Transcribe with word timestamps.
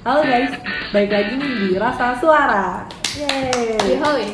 Halo 0.00 0.24
guys, 0.24 0.56
baik 0.96 1.12
lagi 1.12 1.36
nih 1.36 1.52
di 1.60 1.68
Rasa 1.76 2.16
Suara. 2.16 2.88
Yeay. 3.20 4.00
Yoi. 4.00 4.32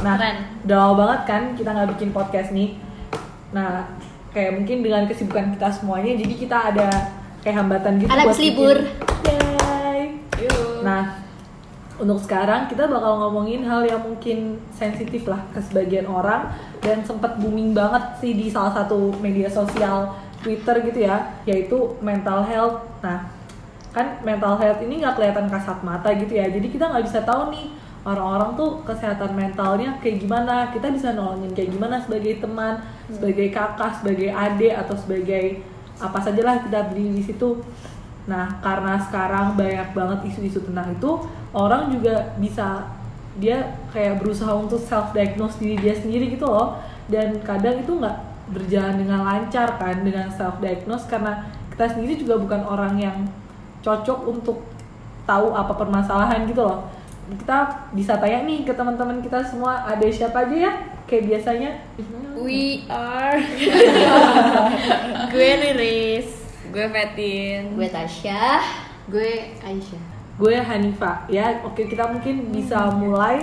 Nah, 0.00 0.16
Keren. 0.16 0.36
udah 0.64 0.76
lama 0.80 0.94
banget 1.04 1.20
kan 1.28 1.42
kita 1.52 1.68
nggak 1.68 1.90
bikin 1.92 2.16
podcast 2.16 2.48
nih. 2.48 2.80
Nah, 3.52 3.84
kayak 4.32 4.56
mungkin 4.56 4.80
dengan 4.80 5.04
kesibukan 5.04 5.52
kita 5.52 5.68
semuanya, 5.68 6.16
jadi 6.16 6.34
kita 6.40 6.56
ada 6.72 6.88
kayak 7.44 7.60
hambatan 7.60 8.00
gitu. 8.00 8.08
Ada 8.08 8.24
buat 8.24 8.40
libur. 8.40 8.76
Yeay. 9.28 10.00
Nah, 10.80 11.20
untuk 12.00 12.24
sekarang 12.24 12.64
kita 12.64 12.88
bakal 12.88 13.20
ngomongin 13.20 13.68
hal 13.68 13.84
yang 13.84 14.00
mungkin 14.00 14.64
sensitif 14.72 15.28
lah 15.28 15.44
ke 15.52 15.60
sebagian 15.60 16.08
orang 16.08 16.56
dan 16.80 17.04
sempat 17.04 17.36
booming 17.36 17.76
banget 17.76 18.16
sih 18.16 18.32
di 18.32 18.48
salah 18.48 18.72
satu 18.72 19.12
media 19.20 19.52
sosial 19.52 20.16
Twitter 20.40 20.80
gitu 20.88 21.04
ya, 21.04 21.36
yaitu 21.44 22.00
mental 22.00 22.40
health. 22.48 22.80
Nah, 23.04 23.43
kan 23.94 24.18
mental 24.26 24.58
health 24.58 24.82
ini 24.82 25.00
nggak 25.00 25.14
kelihatan 25.14 25.46
kasat 25.46 25.78
mata 25.86 26.10
gitu 26.12 26.34
ya, 26.34 26.50
jadi 26.50 26.66
kita 26.66 26.90
nggak 26.90 27.04
bisa 27.06 27.22
tahu 27.22 27.54
nih 27.54 27.70
orang-orang 28.04 28.52
tuh 28.52 28.70
kesehatan 28.84 29.32
mentalnya 29.32 29.96
kayak 30.04 30.20
gimana. 30.20 30.68
Kita 30.68 30.92
bisa 30.92 31.16
nolongin 31.16 31.56
kayak 31.56 31.72
gimana 31.72 31.96
sebagai 31.96 32.42
teman, 32.44 32.84
sebagai 33.08 33.48
kakak, 33.48 34.04
sebagai 34.04 34.28
adik 34.28 34.74
atau 34.76 34.94
sebagai 34.94 35.64
apa 35.96 36.18
saja 36.20 36.42
lah 36.44 36.60
kita 36.60 36.92
berdiri 36.92 37.16
di 37.16 37.24
situ. 37.24 37.64
Nah, 38.28 38.60
karena 38.60 39.00
sekarang 39.00 39.56
banyak 39.56 39.96
banget 39.96 40.18
isu-isu 40.32 40.64
tentang 40.64 40.92
itu, 40.92 41.10
orang 41.56 41.92
juga 41.92 42.36
bisa 42.36 42.88
dia 43.40 43.72
kayak 43.90 44.22
berusaha 44.22 44.52
untuk 44.54 44.80
self 44.80 45.12
diagnose 45.16 45.56
diri 45.60 45.76
dia 45.80 45.94
sendiri 45.96 46.36
gitu 46.36 46.44
loh. 46.44 46.76
Dan 47.08 47.40
kadang 47.44 47.80
itu 47.80 47.92
nggak 47.96 48.16
berjalan 48.52 49.00
dengan 49.00 49.24
lancar 49.24 49.80
kan 49.80 50.04
dengan 50.04 50.28
self 50.28 50.60
diagnose 50.60 51.08
karena 51.08 51.48
kita 51.72 51.96
sendiri 51.96 52.20
juga 52.20 52.36
bukan 52.36 52.60
orang 52.68 52.94
yang 53.00 53.16
cocok 53.84 54.18
untuk 54.24 54.64
tahu 55.24 55.52
apa 55.52 55.76
permasalahan 55.76 56.48
gitu 56.48 56.64
loh. 56.64 56.88
Kita 57.24 57.88
bisa 57.92 58.16
tanya 58.16 58.42
nih 58.42 58.64
ke 58.64 58.72
teman-teman 58.72 59.20
kita 59.20 59.40
semua 59.40 59.84
ada 59.84 60.04
siapa 60.08 60.44
aja 60.44 60.56
ya 60.68 60.72
kayak 61.04 61.24
biasanya. 61.28 61.70
We 62.34 62.88
are. 62.88 63.38
gue 65.32 65.50
Riris. 65.60 66.28
Gue 66.68 66.84
Fatin. 66.88 67.76
Gue 67.76 67.88
Tasya. 67.88 68.60
Gue 69.06 69.52
Aisyah. 69.60 70.02
gue 70.34 70.50
Hanifa 70.58 71.22
ya 71.30 71.62
oke 71.62 71.78
kita 71.86 72.10
mungkin 72.10 72.50
bisa 72.50 72.90
mulai 72.90 73.38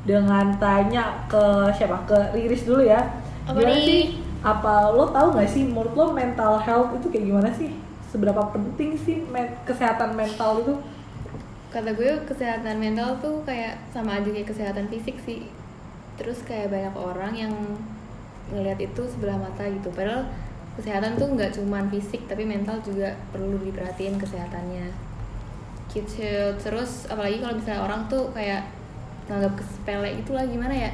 dengan 0.00 0.48
tanya 0.56 1.28
ke 1.28 1.44
siapa 1.76 2.08
ke 2.08 2.16
Riris 2.32 2.64
dulu 2.64 2.80
ya 2.80 3.04
Apa 3.44 3.60
nih? 3.60 3.84
sih 3.84 4.02
apa 4.40 4.96
lo 4.96 5.12
tahu 5.12 5.36
nggak 5.36 5.44
sih 5.44 5.68
menurut 5.68 5.92
lo 5.92 6.06
mental 6.16 6.56
health 6.56 6.96
itu 6.96 7.12
kayak 7.12 7.28
gimana 7.28 7.50
sih 7.52 7.76
seberapa 8.10 8.42
penting 8.50 8.98
sih 8.98 9.22
men- 9.30 9.54
kesehatan 9.64 10.18
mental 10.18 10.60
itu 10.60 10.74
Kata 11.70 11.94
gue 11.94 12.26
kesehatan 12.26 12.82
mental 12.82 13.14
tuh 13.22 13.46
kayak 13.46 13.78
sama 13.94 14.18
aja 14.18 14.26
kayak 14.26 14.50
kesehatan 14.50 14.90
fisik 14.90 15.22
sih. 15.22 15.46
Terus 16.18 16.42
kayak 16.42 16.74
banyak 16.74 16.94
orang 16.98 17.30
yang 17.30 17.54
ngelihat 18.50 18.82
itu 18.82 19.02
sebelah 19.06 19.38
mata 19.38 19.62
gitu. 19.70 19.86
Padahal 19.94 20.26
kesehatan 20.74 21.14
tuh 21.14 21.30
nggak 21.30 21.54
cuman 21.54 21.86
fisik 21.86 22.26
tapi 22.26 22.42
mental 22.42 22.82
juga 22.82 23.14
perlu 23.30 23.54
diperhatiin 23.62 24.18
kesehatannya. 24.18 24.90
Gitu. 25.94 26.26
Terus 26.58 27.06
apalagi 27.06 27.38
kalau 27.38 27.54
misalnya 27.54 27.82
orang 27.86 28.02
tuh 28.10 28.34
kayak 28.34 28.66
nganggap 29.30 29.54
sepele 29.62 30.10
gitu 30.18 30.34
lah 30.34 30.42
gimana 30.50 30.74
ya? 30.74 30.90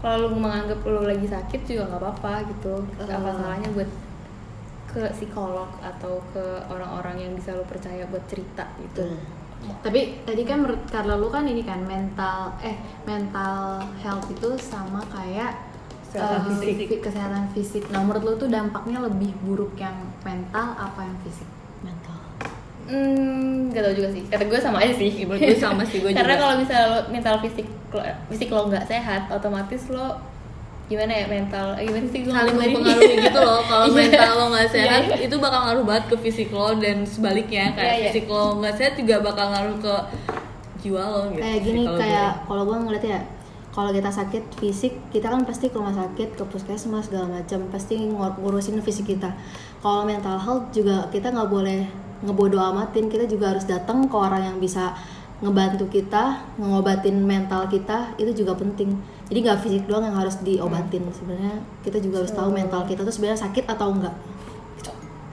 Kalau 0.00 0.32
lu 0.32 0.40
menganggap 0.40 0.80
lu 0.88 1.04
lagi 1.04 1.28
sakit 1.28 1.68
juga 1.68 1.84
nggak 1.92 2.00
apa-apa 2.00 2.48
gitu. 2.48 2.80
Apa 2.96 3.28
Oh. 3.28 3.36
salahnya 3.44 3.68
buat 3.76 3.88
ke 4.94 5.02
psikolog 5.12 5.66
atau 5.82 6.22
ke 6.30 6.44
orang-orang 6.70 7.18
yang 7.18 7.32
bisa 7.34 7.50
lu 7.52 7.66
percaya 7.66 8.06
buat 8.06 8.22
cerita 8.30 8.62
gitu. 8.78 9.18
Tapi 9.82 10.22
tadi 10.22 10.42
kan 10.44 10.62
menurut 10.62 10.86
karena 10.86 11.16
lu 11.16 11.28
kan 11.28 11.42
ini 11.44 11.60
kan 11.60 11.82
mental 11.82 12.54
eh 12.60 12.76
mental 13.02 13.82
health 13.98 14.30
itu 14.30 14.54
sama 14.56 15.02
kayak 15.10 15.56
Kesehatan 16.06 16.46
eh, 16.46 16.46
fisik. 16.62 16.74
fi- 16.86 17.02
kesehatan 17.02 17.44
fisik. 17.50 17.82
Nah, 17.90 18.06
menurut 18.06 18.22
lu 18.22 18.32
tuh 18.38 18.46
dampaknya 18.46 19.02
lebih 19.02 19.34
buruk 19.42 19.74
yang 19.74 19.98
mental 20.22 20.78
apa 20.78 21.02
yang 21.02 21.18
fisik? 21.26 21.48
Mental. 21.82 22.14
Hmm, 22.86 23.72
gak 23.72 23.82
tau 23.82 23.94
juga 23.96 24.08
sih. 24.12 24.22
Kata 24.28 24.44
gue 24.44 24.60
sama 24.60 24.78
aja 24.78 24.94
sih. 24.94 25.10
Menurut 25.24 25.42
gue 25.42 25.58
sama 25.58 25.82
sih, 25.82 25.98
gue 25.98 26.12
Karena 26.14 26.36
juga. 26.36 26.42
kalau 26.44 26.54
misalnya 26.60 26.86
lo 26.86 26.98
mental 27.10 27.36
fisik 27.42 27.66
lo, 27.90 28.00
fisik 28.28 28.46
lo 28.46 28.68
nggak 28.68 28.86
sehat, 28.86 29.26
otomatis 29.28 29.82
lo 29.90 30.20
gimana 30.84 31.12
ya 31.14 31.26
mental 31.26 31.66
eh, 31.74 31.84
gimana 31.84 32.06
sih 32.06 32.20
gue 32.20 32.28
saling 32.30 32.54
mempengaruhi 32.54 33.14
gitu 33.18 33.38
loh 33.40 33.60
kalau 33.64 33.86
Iya. 33.88 33.96
mental 33.96 34.30
lo 34.34 34.44
nggak 34.50 34.68
sehat 34.68 35.02
Iya, 35.02 35.14
iya. 35.14 35.24
itu 35.24 35.36
bakal 35.38 35.60
ngaruh 35.62 35.84
banget 35.84 36.04
ke 36.06 36.16
fisik 36.20 36.48
lo 36.50 36.68
dan 36.74 36.96
sebaliknya 37.04 37.64
kayak 37.72 37.80
Iya, 37.88 37.96
iya. 37.96 38.04
fisik 38.10 38.26
lo 38.26 38.44
nggak 38.58 38.74
sehat 38.74 38.92
juga 38.94 39.14
bakal 39.20 39.46
ngaruh 39.48 39.76
ke 39.80 39.94
jiwa 40.78 41.02
lo 41.02 41.20
gitu 41.30 41.40
kayak 41.40 41.60
gini 41.62 41.82
kayak 41.88 42.30
kalau 42.44 42.62
gue 42.64 42.76
ngeliat 42.78 43.04
ya 43.06 43.20
kalau 43.70 43.90
kita 43.90 44.06
sakit 44.06 44.44
fisik 44.54 44.92
kita 45.08 45.26
kan 45.26 45.42
pasti 45.42 45.66
ke 45.66 45.74
rumah 45.74 45.90
sakit 45.92 46.28
ke 46.32 46.44
puskesmas 46.44 47.08
segala 47.08 47.26
macam 47.32 47.64
pasti 47.68 47.98
ngur- 47.98 48.36
ngurusin 48.36 48.78
fisik 48.78 49.08
kita 49.08 49.32
kalau 49.80 50.04
mental 50.04 50.36
health 50.36 50.68
juga 50.70 51.08
kita 51.08 51.28
nggak 51.28 51.48
boleh 51.48 51.80
ngebodo 52.20 52.56
amatin 52.56 53.08
kita 53.08 53.24
juga 53.24 53.50
harus 53.50 53.64
datang 53.64 54.04
ke 54.04 54.14
orang 54.14 54.44
yang 54.44 54.56
bisa 54.58 54.92
ngebantu 55.40 55.90
kita 55.90 56.40
ngobatin 56.56 57.18
mental 57.20 57.66
kita 57.66 58.14
itu 58.14 58.30
juga 58.36 58.54
penting 58.54 58.94
jadi 59.34 59.50
nggak 59.50 59.66
fisik 59.66 59.90
doang 59.90 60.06
yang 60.06 60.14
harus 60.14 60.38
diobatin. 60.46 61.02
Sebenarnya 61.10 61.58
kita 61.82 61.98
juga 61.98 62.22
harus 62.22 62.30
tahu 62.30 62.54
mental 62.54 62.86
kita 62.86 63.02
tuh 63.02 63.10
sebenarnya 63.10 63.42
sakit 63.42 63.66
atau 63.66 63.90
enggak. 63.90 64.14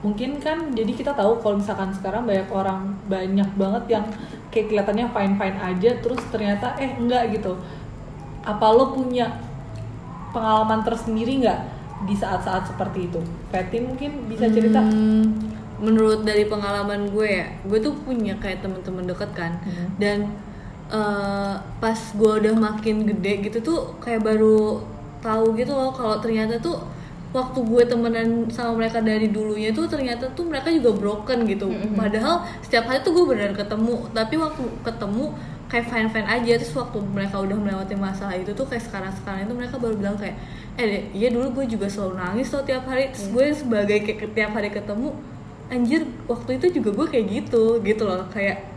Mungkin 0.02 0.42
kan 0.42 0.74
jadi 0.74 0.90
kita 0.90 1.14
tahu 1.14 1.38
kalau 1.38 1.62
misalkan 1.62 1.94
sekarang 1.94 2.26
banyak 2.26 2.50
orang 2.50 2.98
banyak 3.06 3.46
banget 3.54 3.84
yang 3.86 4.04
kayak 4.50 4.74
kelihatannya 4.74 5.06
fine 5.06 5.34
fine 5.38 5.58
aja 5.62 5.90
terus 6.02 6.18
ternyata 6.34 6.74
eh 6.82 6.98
enggak 6.98 7.30
gitu. 7.30 7.54
Apa 8.42 8.74
lo 8.74 8.90
punya 8.90 9.38
pengalaman 10.34 10.82
tersendiri 10.82 11.46
nggak 11.46 11.60
di 12.10 12.18
saat-saat 12.18 12.74
seperti 12.74 13.06
itu? 13.06 13.22
Fatin 13.54 13.86
mungkin 13.86 14.26
bisa 14.26 14.50
cerita. 14.50 14.82
Hmm, 14.82 15.30
menurut 15.78 16.26
dari 16.26 16.50
pengalaman 16.50 17.06
gue 17.14 17.38
ya 17.38 17.46
gue 17.62 17.78
tuh 17.78 17.94
punya 18.02 18.34
kayak 18.42 18.66
teman-teman 18.66 19.06
deket 19.06 19.30
kan. 19.30 19.62
Hmm. 19.62 19.94
dan 20.02 20.26
eh, 20.92 21.54
pas 21.80 22.00
gue 22.12 22.32
udah 22.44 22.54
makin 22.54 23.08
gede 23.08 23.32
gitu 23.48 23.58
tuh 23.64 23.78
kayak 24.04 24.20
baru 24.22 24.84
tahu 25.24 25.56
gitu 25.56 25.72
loh 25.72 25.94
kalau 25.94 26.18
ternyata 26.20 26.58
tuh 26.58 26.76
waktu 27.32 27.64
gue 27.64 27.82
temenan 27.88 28.44
sama 28.52 28.76
mereka 28.76 29.00
dari 29.00 29.32
dulunya 29.32 29.72
tuh 29.72 29.88
ternyata 29.88 30.28
tuh 30.36 30.44
mereka 30.44 30.68
juga 30.68 30.92
broken 30.92 31.48
gitu. 31.48 31.72
Padahal 31.96 32.44
setiap 32.60 32.84
hari 32.92 33.00
tuh 33.00 33.16
gue 33.16 33.24
beneran 33.24 33.56
ketemu 33.56 34.04
tapi 34.12 34.36
waktu 34.36 34.62
ketemu 34.84 35.32
kayak 35.72 35.86
fine 35.88 36.08
fine 36.12 36.28
aja. 36.28 36.52
Terus 36.60 36.76
waktu 36.76 36.98
mereka 37.00 37.40
udah 37.40 37.56
melewati 37.56 37.96
masalah 37.96 38.36
itu 38.36 38.52
tuh 38.52 38.68
kayak 38.68 38.84
sekarang 38.84 39.12
sekarang 39.16 39.48
itu 39.48 39.54
mereka 39.56 39.80
baru 39.80 39.94
bilang 39.96 40.16
kayak 40.20 40.36
eh 40.76 41.08
iya 41.16 41.32
dulu 41.32 41.62
gue 41.62 41.72
juga 41.72 41.88
selalu 41.88 42.20
nangis 42.20 42.52
loh 42.52 42.64
tiap 42.68 42.84
hari. 42.84 43.08
Terus 43.16 43.26
gue 43.32 43.44
sebagai 43.56 43.98
kayak 44.04 44.36
tiap 44.36 44.52
hari 44.52 44.68
ketemu 44.68 45.16
anjir 45.72 46.04
waktu 46.28 46.60
itu 46.60 46.66
juga 46.84 46.90
gue 47.00 47.06
kayak 47.16 47.26
gitu 47.32 47.80
gitu 47.80 48.04
loh. 48.04 48.28
Kayak 48.28 48.71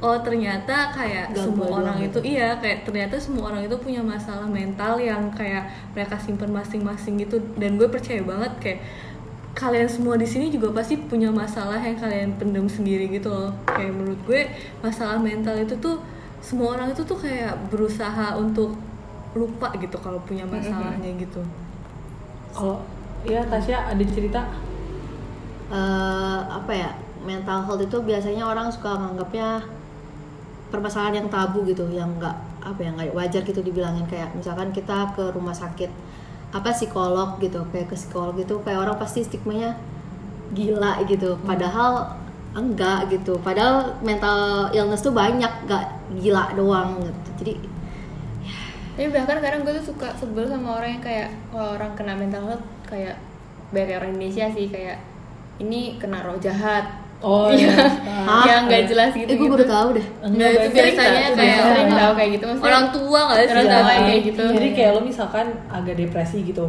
oh 0.00 0.16
ternyata 0.24 0.96
kayak 0.96 1.36
Gak 1.36 1.44
semua 1.44 1.84
orang 1.84 2.00
itu 2.00 2.18
iya 2.24 2.56
kayak 2.56 2.88
ternyata 2.88 3.20
semua 3.20 3.52
orang 3.52 3.68
itu 3.68 3.76
punya 3.76 4.00
masalah 4.00 4.48
mental 4.48 4.96
yang 4.96 5.28
kayak 5.28 5.68
mereka 5.92 6.16
simpen 6.16 6.48
masing-masing 6.50 7.20
gitu. 7.20 7.36
Dan 7.60 7.76
gue 7.76 7.84
percaya 7.84 8.24
banget 8.24 8.52
kayak 8.60 8.80
kalian 9.52 9.90
semua 9.92 10.16
di 10.16 10.24
sini 10.24 10.48
juga 10.48 10.72
pasti 10.72 10.96
punya 10.96 11.28
masalah 11.28 11.76
yang 11.76 12.00
kalian 12.00 12.32
pendem 12.40 12.64
sendiri 12.64 13.12
gitu 13.12 13.28
loh. 13.28 13.52
Kayak 13.68 13.92
menurut 13.92 14.20
gue 14.24 14.48
masalah 14.80 15.20
mental 15.20 15.60
itu 15.60 15.76
tuh 15.76 16.00
semua 16.40 16.80
orang 16.80 16.96
itu 16.96 17.04
tuh 17.04 17.20
kayak 17.20 17.52
berusaha 17.68 18.40
untuk 18.40 18.72
lupa 19.36 19.68
gitu 19.76 20.00
kalau 20.00 20.18
punya 20.24 20.48
masalahnya 20.48 21.12
gitu. 21.20 21.44
Kalau 22.56 22.80
ya 23.28 23.44
Tasya 23.44 23.92
ada 23.92 24.04
cerita? 24.08 24.48
Eh 25.68 26.40
apa 26.48 26.72
ya 26.72 26.90
mental 27.20 27.68
health 27.68 27.84
itu 27.84 28.00
biasanya 28.00 28.48
orang 28.48 28.72
suka 28.72 28.96
nganggapnya 28.96 29.60
permasalahan 30.70 31.24
yang 31.24 31.28
tabu 31.28 31.66
gitu 31.66 31.90
yang 31.90 32.16
nggak 32.16 32.36
apa 32.62 32.80
ya 32.80 32.90
nggak 32.94 33.12
wajar 33.12 33.42
gitu 33.42 33.60
dibilangin. 33.60 34.06
Kayak 34.06 34.32
misalkan 34.38 34.70
kita 34.70 35.12
ke 35.12 35.34
rumah 35.34 35.52
sakit 35.52 35.90
apa 36.50 36.74
psikolog 36.74 37.38
gitu 37.38 37.62
kayak 37.70 37.90
ke 37.90 37.94
psikolog 37.94 38.34
gitu 38.34 38.58
kayak 38.66 38.82
orang 38.82 38.98
pasti 38.98 39.26
stigmanya 39.26 39.76
gila 40.54 41.02
gitu. 41.06 41.38
Padahal 41.42 42.16
enggak 42.54 43.10
gitu. 43.10 43.38
Padahal 43.38 43.98
mental 44.02 44.70
illness 44.74 45.02
tuh 45.02 45.14
banyak 45.14 45.50
nggak 45.66 45.84
gila 46.18 46.54
doang 46.54 46.98
gitu. 47.02 47.30
Jadi 47.42 47.54
Tapi 48.90 49.08
bahkan 49.16 49.40
kadang 49.40 49.64
gue 49.64 49.72
tuh 49.80 49.94
suka 49.94 50.12
sebel 50.18 50.44
sama 50.44 50.76
orang 50.76 50.98
yang 50.98 51.04
kayak 51.04 51.30
kalau 51.48 51.72
orang 51.78 51.96
kena 51.96 52.12
mental 52.18 52.42
health 52.44 52.66
kayak 52.84 53.16
banyak 53.72 53.96
orang 53.96 54.12
Indonesia 54.12 54.50
sih 54.52 54.66
kayak 54.68 54.98
ini 55.62 55.96
kena 55.96 56.20
roh 56.20 56.36
jahat. 56.36 56.84
Oh 57.20 57.48
Iya. 57.48 57.76
Hah? 58.20 58.44
yang 58.44 58.62
nggak 58.64 58.84
jelas 58.86 59.10
gitu. 59.12 59.26
eh 59.26 59.36
gue 59.36 59.48
baru 59.50 59.64
tahu 59.64 59.88
deh 59.92 60.06
Enggak, 60.20 60.48
itu 60.50 60.68
biasanya 60.70 61.28
kayak 61.30 61.58
Sering 61.62 61.90
tahu 61.90 62.12
kayak 62.14 62.30
gitu 62.30 62.44
maksudnya. 62.46 62.68
orang 62.68 62.86
tua 62.90 63.20
nggak 63.22 63.38
sih 63.38 63.50
Orang 63.50 63.66
tua 63.66 63.80
Iya. 63.82 64.00
kayak 64.02 64.20
gitu. 64.24 64.42
Jadi 64.50 64.68
kayak 64.72 64.90
lo 64.90 65.00
misalkan 65.02 65.46
agak 65.68 65.94
depresi 65.96 66.38
gitu 66.42 66.66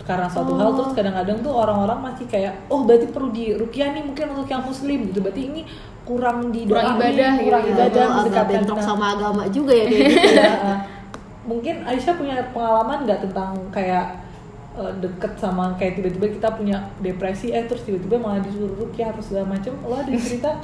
karena 0.00 0.28
suatu 0.28 0.52
hal 0.54 0.68
terus 0.70 0.92
kadang-kadang 0.92 1.40
tuh 1.40 1.48
orang-orang 1.50 1.96
masih 2.02 2.26
kayak 2.26 2.52
oh 2.68 2.84
berarti 2.84 3.08
perlu 3.08 3.28
di 3.30 3.52
rukiah 3.52 3.88
nih 3.90 4.04
mungkin 4.04 4.26
untuk 4.30 4.44
yang 4.46 4.60
muslim 4.60 5.08
gitu 5.08 5.18
berarti 5.18 5.42
ini 5.42 5.60
kurang 6.02 6.52
di 6.52 6.68
Kurang 6.68 7.00
ibadah 7.00 7.08
gitu 7.32 7.42
kurang 7.42 7.62
ya. 7.62 7.72
ibadah 7.72 7.88
agak 7.88 8.12
mendekatkan 8.14 8.52
bentrok 8.60 8.78
sama 8.78 9.04
agama 9.10 9.42
juga 9.48 9.72
ya 9.72 9.84
kayak 9.86 10.04
gitu. 10.12 10.28
Ya, 10.34 10.52
mungkin 11.42 11.74
Aisyah 11.82 12.14
punya 12.14 12.36
pengalaman 12.50 12.98
nggak 13.02 13.20
tentang 13.22 13.52
kayak 13.70 14.04
eh, 14.74 14.92
deket 14.98 15.32
sama 15.38 15.74
kayak 15.78 16.02
tiba-tiba 16.02 16.26
kita 16.34 16.48
punya 16.58 16.76
depresi 16.98 17.54
eh 17.54 17.62
terus 17.64 17.86
tiba-tiba 17.86 18.18
malah 18.18 18.42
disuruh 18.42 18.74
rukyah 18.74 19.14
atau 19.14 19.22
segala 19.22 19.54
macam. 19.54 19.72
Lo 19.86 19.94
ada 19.98 20.10
cerita? 20.14 20.50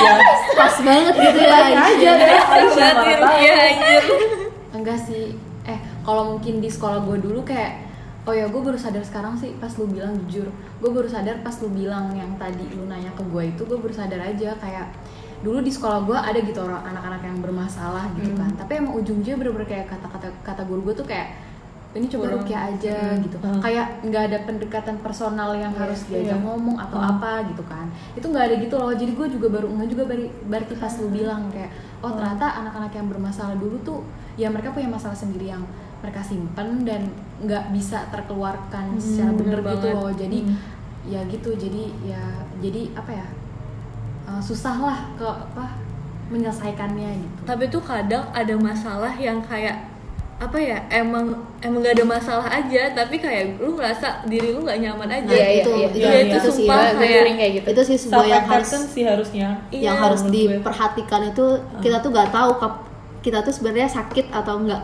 Ya 0.00 0.16
pas 0.56 0.76
banget 0.80 1.14
gitu 1.14 1.40
ya 1.44 1.58
aja 1.76 2.10
deh 2.16 2.30
tahu. 3.20 3.36
Iya 3.36 3.54
anjir. 3.68 4.04
enggak 4.74 4.98
sih. 4.98 5.36
Eh 5.68 5.78
kalau 6.02 6.36
mungkin 6.36 6.58
di 6.58 6.68
sekolah 6.72 7.04
gue 7.04 7.20
dulu 7.20 7.44
kayak 7.44 7.90
oh 8.28 8.34
ya 8.36 8.46
gue 8.48 8.60
baru 8.60 8.76
sadar 8.76 9.00
sekarang 9.00 9.36
sih 9.36 9.54
pas 9.60 9.70
lu 9.76 9.86
bilang 9.86 10.16
jujur. 10.24 10.48
Gue 10.80 10.90
baru 10.90 11.08
sadar 11.08 11.40
pas 11.44 11.54
lu 11.60 11.68
bilang 11.70 12.12
yang 12.16 12.32
tadi 12.40 12.64
lu 12.74 12.88
nanya 12.88 13.12
ke 13.12 13.22
gue 13.22 13.42
itu 13.54 13.62
gue 13.64 13.78
baru 13.78 13.94
sadar 13.94 14.20
aja 14.24 14.56
kayak 14.56 14.88
dulu 15.40 15.64
di 15.64 15.72
sekolah 15.72 16.04
gue 16.04 16.18
ada 16.18 16.36
gitu 16.44 16.60
orang 16.60 16.84
anak-anak 16.84 17.22
yang 17.24 17.38
bermasalah 17.40 18.08
gitu 18.16 18.32
kan. 18.36 18.50
Tapi 18.56 18.72
emang 18.80 18.96
ujungnya 18.96 19.36
bener-bener 19.36 19.68
kayak 19.68 19.86
kata-kata 19.88 20.28
kata 20.44 20.62
guru 20.64 20.90
gue 20.90 20.94
tuh 21.00 21.08
kayak 21.08 21.49
ini 21.90 22.06
coba 22.06 22.30
rukyah 22.32 22.70
aja 22.70 22.96
gitu 23.18 23.34
Hmm. 23.36 23.58
kayak 23.58 23.86
nggak 24.00 24.22
ada 24.24 24.38
pendekatan 24.44 24.96
personal 24.98 25.50
yang 25.52 25.74
harus 25.74 26.06
diajak 26.06 26.32
iya. 26.32 26.38
ngomong 26.38 26.78
atau 26.78 26.96
Hmm. 26.96 27.10
apa 27.12 27.42
gitu 27.44 27.62
kan 27.64 27.86
itu 28.12 28.22
nggak 28.22 28.44
ada 28.44 28.54
gitu 28.56 28.74
loh 28.74 28.92
jadi 28.92 29.10
gue 29.10 29.26
juga 29.28 29.46
baru 29.50 29.66
nggak 29.68 29.88
juga 29.88 30.04
bari- 30.06 30.32
berarti 30.44 30.74
pas 30.76 30.92
lu 30.96 31.10
bilang 31.10 31.50
kayak 31.50 31.70
oh 31.98 32.12
ternyata 32.12 32.46
anak-anak 32.56 32.92
yang 32.92 33.06
bermasalah 33.06 33.56
dulu 33.56 33.74
tuh 33.80 34.00
ya 34.34 34.46
mereka 34.46 34.70
punya 34.70 34.86
masalah 34.88 35.14
sendiri 35.14 35.48
yang 35.48 35.66
mereka 35.98 36.22
simpen 36.22 36.84
dan 36.84 37.10
nggak 37.40 37.64
bisa 37.70 38.06
terkeluarkan 38.08 38.94
secara 38.96 39.32
bener 39.32 39.58
bener 39.58 39.74
gitu 39.74 39.88
banget. 39.88 39.98
loh 39.98 40.10
jadi 40.14 40.38
Hmm. 40.40 40.56
ya 41.02 41.20
gitu 41.26 41.50
jadi 41.52 41.82
ya 42.06 42.22
jadi 42.56 42.82
apa 42.94 43.10
ya 43.10 43.26
uh, 44.26 44.38
susah 44.38 44.76
lah 44.78 44.98
ke 45.12 45.26
apa 45.26 45.64
menyelesaikannya 46.30 47.10
gitu 47.18 47.40
Tapi 47.44 47.66
tuh 47.66 47.82
kadang 47.82 48.30
ada 48.30 48.54
masalah 48.54 49.10
yang 49.12 49.42
kayak 49.42 49.90
apa 50.40 50.56
ya 50.56 50.78
emang 50.88 51.36
emang 51.60 51.84
gak 51.84 51.94
ada 51.94 52.06
masalah 52.08 52.48
aja 52.48 52.96
tapi 52.96 53.20
kayak 53.20 53.60
lu 53.60 53.76
ngerasa 53.76 54.24
diri 54.24 54.50
lu 54.50 54.64
nggak 54.64 54.80
nyaman 54.80 55.08
aja 55.12 55.28
Nah, 55.28 55.36
Iya, 55.36 55.44
iya, 55.46 55.60
itu, 55.60 55.70
iya. 55.70 55.86
itu, 55.86 55.98
Iya, 56.00 56.08
itu 56.08 56.24
itu 56.24 56.38
sih 56.40 56.64
sumpah 56.64 56.80
gue 56.90 56.96
kayak- 56.96 57.52
gitu. 57.52 57.66
Itu 57.68 57.82
sih 57.84 57.96
sebuah 58.00 58.24
yang 58.24 58.44
harus 58.48 58.68
sih 58.88 59.04
harusnya. 59.04 59.48
Iya, 59.68 59.82
yang 59.84 59.96
harus 60.00 60.20
menurut 60.22 60.32
gue. 60.34 60.56
diperhatikan 60.56 61.20
itu 61.28 61.44
kita 61.78 61.96
tuh 62.00 62.10
nggak 62.10 62.28
tahu 62.30 62.50
kap- 62.56 62.82
kita 63.20 63.38
tuh 63.40 63.52
sebenarnya 63.52 63.88
sakit 63.90 64.26
atau 64.32 64.54
enggak 64.58 64.82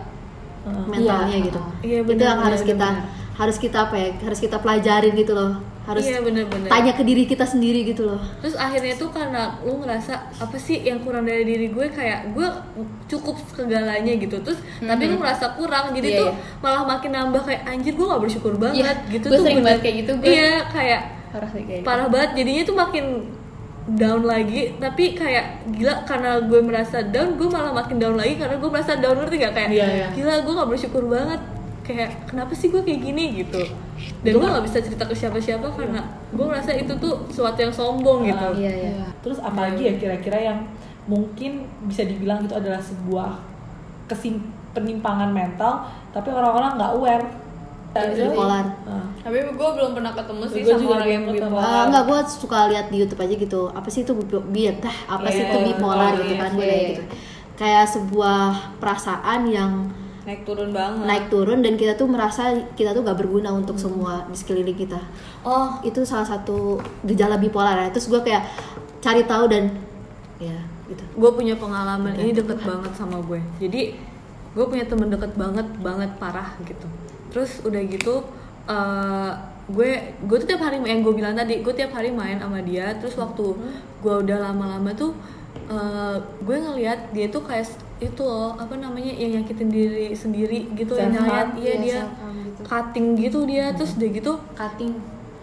Heeh. 0.62 0.84
mentalnya 0.86 1.32
Iya, 1.32 1.46
gitu. 1.48 1.60
Iya, 1.80 1.98
itu 2.04 2.22
yang 2.22 2.36
harus 2.38 2.60
benar, 2.60 2.70
kita 2.70 2.88
harus 3.36 3.56
kita 3.56 3.78
apa 3.82 3.94
ya 3.96 4.08
harus 4.18 4.38
kita 4.38 4.56
pelajarin 4.58 5.12
gitu 5.14 5.32
loh 5.32 5.52
harus 5.86 6.02
iya 6.02 6.18
bener-bener. 6.18 6.66
tanya 6.66 6.92
ke 6.92 7.02
diri 7.02 7.24
kita 7.24 7.42
sendiri 7.42 7.80
gitu 7.84 8.02
loh. 8.04 8.18
Terus 8.38 8.54
akhirnya 8.54 8.94
tuh 8.94 9.08
karena 9.08 9.54
lu 9.60 9.78
ngerasa 9.78 10.12
apa 10.34 10.56
sih 10.56 10.78
yang 10.80 10.98
kurang 11.00 11.22
dari 11.22 11.42
diri 11.42 11.70
gue? 11.70 11.86
Kayak 11.88 12.32
gue 12.32 12.48
cukup 13.06 13.38
segalanya 13.48 14.12
gitu. 14.12 14.36
Terus 14.40 14.58
tapi 14.76 15.06
lu 15.06 15.16
ngerasa 15.16 15.54
kurang. 15.54 15.90
Jadi 15.92 16.08
Iya, 16.08 16.18
tuh 16.18 16.28
iya. 16.28 16.58
malah 16.58 16.82
makin 16.84 17.10
nambah 17.12 17.38
kayak 17.40 17.62
anjir 17.64 17.94
gue 17.94 18.02
gak 18.04 18.18
bersyukur 18.20 18.52
banget. 18.56 18.82
Iya, 18.82 18.92
gitu 19.08 19.24
gue 19.24 19.32
tuh 19.32 19.44
sering 19.44 19.56
bener- 19.56 19.66
banget 19.68 19.80
kayak 19.80 19.96
gitu, 19.96 20.12
gue- 20.16 20.26
iya 20.28 20.50
kayak 20.66 21.00
parah 21.28 21.48
sih 21.48 21.62
kayak 21.62 21.78
gitu. 21.78 21.86
parah 21.86 22.06
banget. 22.08 22.30
Jadinya 22.34 22.62
tuh 22.64 22.76
makin 22.76 23.04
down 23.88 24.22
lagi. 24.22 24.60
Tapi 24.76 25.04
kayak 25.12 25.46
gila 25.70 25.94
karena 26.02 26.30
gue 26.42 26.60
merasa 26.60 26.98
down 27.04 27.30
gue 27.32 27.46
malah 27.46 27.70
makin 27.72 27.96
down 27.96 28.16
lagi 28.16 28.34
karena 28.34 28.56
gue 28.56 28.66
merasa 28.68 28.92
down. 28.94 29.14
Ngerti 29.16 29.36
gak 29.38 29.54
kayak 29.54 29.70
Iya, 29.70 29.86
iya. 29.86 30.06
gila 30.10 30.34
gue 30.40 30.52
gak 30.52 30.68
bersyukur 30.68 31.06
banget 31.06 31.38
kayak 31.86 32.26
kenapa 32.26 32.50
sih 32.58 32.68
gue 32.74 32.82
kayak 32.82 33.00
gini? 33.06 33.24
gitu. 33.46 33.62
Dan 34.26 34.42
gue 34.42 34.48
gak 34.50 34.66
bisa 34.66 34.78
cerita 34.82 35.06
ke 35.06 35.14
siapa-siapa 35.14 35.70
karena 35.70 36.02
gue 36.34 36.46
merasa 36.46 36.74
itu 36.74 36.92
tuh 36.98 37.22
suatu 37.30 37.58
yang 37.62 37.70
sombong 37.70 38.26
gitu. 38.26 38.46
Ah, 38.50 38.52
iya 38.58 38.72
iya. 38.74 39.06
Terus 39.22 39.38
apalagi 39.38 39.86
ya 39.86 39.94
kira-kira 39.94 40.38
yang 40.52 40.58
mungkin 41.06 41.70
bisa 41.86 42.02
dibilang 42.02 42.42
itu 42.42 42.52
adalah 42.58 42.82
sebuah 42.82 43.38
kesim 44.10 44.42
penimpangan 44.74 45.30
mental, 45.30 45.86
tapi 46.10 46.28
orang-orang 46.34 46.74
nggak 46.76 46.92
aware. 46.98 47.26
bipolar. 47.96 48.66
Nah, 48.84 49.08
tapi 49.24 49.40
gue 49.40 49.68
belum 49.72 49.96
pernah 49.96 50.12
ketemu 50.12 50.44
sih 50.52 50.60
Gue 50.60 50.76
sama 50.76 50.82
juga 50.84 50.94
orang 51.00 51.10
yang 51.16 51.24
bipolar. 51.32 51.64
Ah, 51.64 51.82
enggak 51.88 52.04
gue 52.04 52.18
suka 52.28 52.58
lihat 52.68 52.86
di 52.92 52.96
YouTube 53.00 53.24
aja 53.24 53.34
gitu. 53.40 53.60
Apa 53.72 53.88
sih 53.88 54.04
itu 54.04 54.12
bi- 54.12 54.48
biet 54.52 54.84
dah 54.84 54.96
apa 55.08 55.32
sih 55.32 55.40
Iya, 55.40 55.48
itu 55.48 55.58
bipolar 55.72 56.12
oh, 56.12 56.20
gitu 56.20 56.34
iya, 56.36 56.42
kan 56.44 56.50
gue 56.52 56.66
iya, 56.68 56.76
iya. 56.76 56.88
gitu. 56.92 57.02
Kayak 57.56 57.86
sebuah 57.88 58.76
perasaan 58.84 59.48
yang 59.48 59.72
naik 60.26 60.42
turun 60.42 60.74
banget. 60.74 61.06
Naik 61.06 61.26
turun 61.30 61.58
dan 61.62 61.78
kita 61.78 61.94
tuh 61.94 62.10
merasa 62.10 62.50
kita 62.74 62.90
tuh 62.90 63.06
gak 63.06 63.14
berguna 63.14 63.54
untuk 63.54 63.78
semua 63.78 64.26
di 64.26 64.34
sekeliling 64.34 64.74
kita. 64.74 64.98
Oh. 65.46 65.78
Itu 65.86 66.02
salah 66.02 66.26
satu 66.26 66.82
gejala 67.06 67.38
bipolar 67.38 67.78
ya. 67.86 67.88
Terus 67.94 68.10
gue 68.10 68.20
kayak 68.26 68.42
cari 68.98 69.22
tahu 69.22 69.46
dan 69.46 69.70
ya 70.42 70.58
gitu. 70.90 71.04
Gue 71.14 71.30
punya 71.30 71.54
pengalaman. 71.54 72.18
Ini 72.18 72.34
deket 72.42 72.58
banget 72.66 72.92
sama 72.98 73.22
gue. 73.22 73.38
Jadi 73.62 73.94
gue 74.58 74.64
punya 74.66 74.82
temen 74.90 75.14
deket 75.14 75.38
banget 75.38 75.66
banget 75.78 76.10
parah 76.18 76.58
gitu. 76.66 76.90
Terus 77.30 77.62
udah 77.62 77.82
gitu 77.86 78.26
eh, 78.66 79.32
gue 79.70 79.90
gue 80.26 80.36
tuh 80.42 80.48
tiap 80.50 80.62
hari 80.66 80.82
yang 80.82 81.06
gue 81.06 81.14
bilang 81.14 81.38
tadi 81.38 81.62
gue 81.62 81.70
tiap 81.70 81.94
hari 81.94 82.10
main 82.10 82.42
sama 82.42 82.58
dia. 82.66 82.98
Terus 82.98 83.14
waktu 83.14 83.54
gue 84.02 84.14
udah 84.26 84.42
lama-lama 84.50 84.90
tuh 84.90 85.14
eh, 85.70 86.18
gue 86.18 86.56
ngeliat 86.58 87.14
dia 87.14 87.30
tuh 87.30 87.46
kayak 87.46 87.85
itu 87.96 88.20
loh 88.20 88.52
apa 88.60 88.76
namanya 88.76 89.08
yang 89.08 89.40
nyakitin 89.40 89.72
diri 89.72 90.12
sendiri 90.12 90.68
gitu 90.76 91.00
yang 91.00 91.16
nyayat 91.16 91.48
iya 91.56 91.74
dia 91.80 92.00
cutting 92.60 93.16
gitu 93.16 93.48
dia 93.48 93.72
terus 93.72 93.96
udah 93.96 94.10
gitu 94.12 94.32
cutting. 94.56 94.92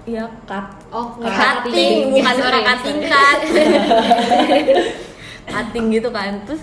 Ya 0.04 0.28
cut. 0.44 0.68
oh 0.92 1.16
cutting. 1.16 2.12
bukan 2.12 2.36
Sorry, 2.36 2.44
suara 2.44 2.60
sorry. 2.60 2.68
cutting 2.68 3.00
cut. 3.08 3.40
Cutting 5.48 5.86
gitu 5.96 6.10
kan. 6.12 6.44
Terus 6.44 6.60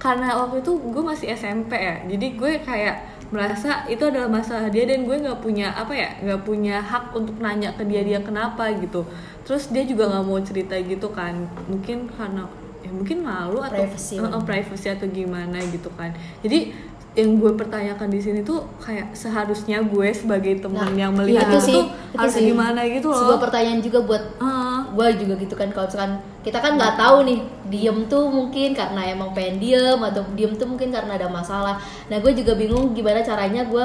karena 0.00 0.32
waktu 0.32 0.64
itu 0.64 0.72
gue 0.72 1.02
masih 1.04 1.26
SMP 1.36 1.74
ya 1.76 2.00
jadi 2.06 2.26
gue 2.38 2.52
kayak 2.64 2.96
merasa 3.28 3.84
itu 3.92 4.00
adalah 4.08 4.30
masalah 4.30 4.72
dia 4.72 4.88
dan 4.88 5.04
gue 5.04 5.16
nggak 5.20 5.42
punya 5.44 5.68
apa 5.76 5.92
ya 5.92 6.16
nggak 6.24 6.48
punya 6.48 6.80
hak 6.80 7.12
untuk 7.12 7.36
nanya 7.44 7.76
ke 7.76 7.84
dia 7.84 8.00
dia 8.00 8.24
kenapa 8.24 8.72
gitu. 8.72 9.04
Terus 9.44 9.68
dia 9.68 9.84
juga 9.84 10.08
nggak 10.08 10.24
mau 10.24 10.40
cerita 10.40 10.74
gitu 10.80 11.12
kan. 11.12 11.44
Mungkin 11.68 12.08
karena 12.16 12.48
ya 12.88 12.90
mungkin 12.90 13.20
malu 13.20 13.60
atau 13.60 13.84
Privacy. 13.84 14.16
Eh, 14.16 14.24
eh, 14.24 14.42
privacy 14.42 14.88
atau 14.88 15.06
gimana 15.06 15.60
gitu 15.60 15.92
kan 15.92 16.10
jadi 16.40 16.72
yang 17.12 17.34
gue 17.34 17.50
pertanyakan 17.50 18.08
di 18.08 18.20
sini 18.22 18.40
tuh 18.40 18.62
kayak 18.78 19.10
seharusnya 19.10 19.82
gue 19.82 20.06
sebagai 20.14 20.62
teman 20.62 20.86
Nah, 20.86 20.94
yang 20.94 21.12
melihat 21.12 21.50
itu 21.50 21.52
itu, 21.52 21.66
sih, 21.66 21.74
tuh 21.74 21.84
itu 22.08 22.16
harus 22.16 22.34
sih. 22.34 22.46
gimana 22.46 22.80
gitu 22.86 23.06
loh 23.10 23.18
sebuah 23.18 23.40
pertanyaan 23.42 23.80
juga 23.82 23.98
buat 24.00 24.22
Heeh. 24.38 24.78
gue 24.94 25.06
juga 25.20 25.34
gitu 25.36 25.54
kan 25.54 25.68
kalau 25.68 25.86
misalkan 25.86 26.12
kita 26.40 26.58
kan 26.58 26.72
nggak 26.78 26.94
tahu 26.94 27.16
nih 27.26 27.38
diem 27.66 27.98
tuh 28.06 28.24
mungkin 28.24 28.70
karena 28.70 29.00
emang 29.04 29.34
pengen 29.34 29.58
diem 29.58 29.98
atau 29.98 30.22
diem 30.32 30.54
tuh 30.54 30.64
mungkin 30.64 30.88
karena 30.88 31.12
ada 31.12 31.26
masalah 31.26 31.76
nah 32.06 32.16
gue 32.16 32.32
juga 32.32 32.54
bingung 32.54 32.94
gimana 32.94 33.18
caranya 33.20 33.66
gue 33.66 33.84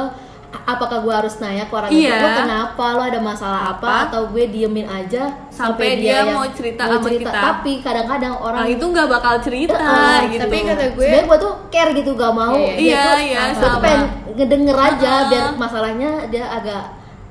apakah 0.56 1.02
gue 1.02 1.10
harus 1.12 1.34
nanya 1.38 1.66
ke 1.66 1.74
orang 1.74 1.90
itu 1.90 2.06
Iya. 2.06 2.16
lo 2.16 2.30
kenapa 2.36 2.86
lo 2.94 3.02
ada 3.04 3.20
masalah 3.20 3.62
apa, 3.72 3.84
Apa? 3.84 4.06
atau 4.08 4.22
gue 4.30 4.44
diemin 4.48 4.86
aja 4.86 5.24
Sampai 5.50 5.98
dia 5.98 6.22
yang 6.22 6.34
mau 6.34 6.46
cerita 6.48 6.86
mau 6.86 6.96
sama 6.96 7.08
cerita. 7.08 7.20
kita. 7.26 7.40
tapi 7.42 7.72
kadang-kadang 7.80 8.34
orang 8.36 8.62
orang 8.62 8.70
itu 8.72 8.86
nggak 8.86 9.08
bakal 9.10 9.34
cerita 9.40 9.76
Heeh, 9.76 10.20
gitu 10.30 10.42
tapi 10.44 10.58
kata 10.62 10.86
gue 10.90 11.04
sebenarnya 11.04 11.26
gue 11.26 11.38
tuh 11.40 11.54
care 11.68 11.92
gitu 11.92 12.12
gak 12.14 12.34
mau 12.34 12.54
Iya, 12.54 12.74
dia 12.76 12.86
iya, 12.86 13.02
tuh, 13.04 13.18
iya, 13.20 13.42
sama. 13.54 13.82
pengen 13.82 14.02
ngedenger 14.34 14.78
aja 14.78 15.12
Heeh. 15.12 15.30
biar 15.30 15.46
masalahnya 15.56 16.12
dia 16.28 16.46
agak 16.48 16.84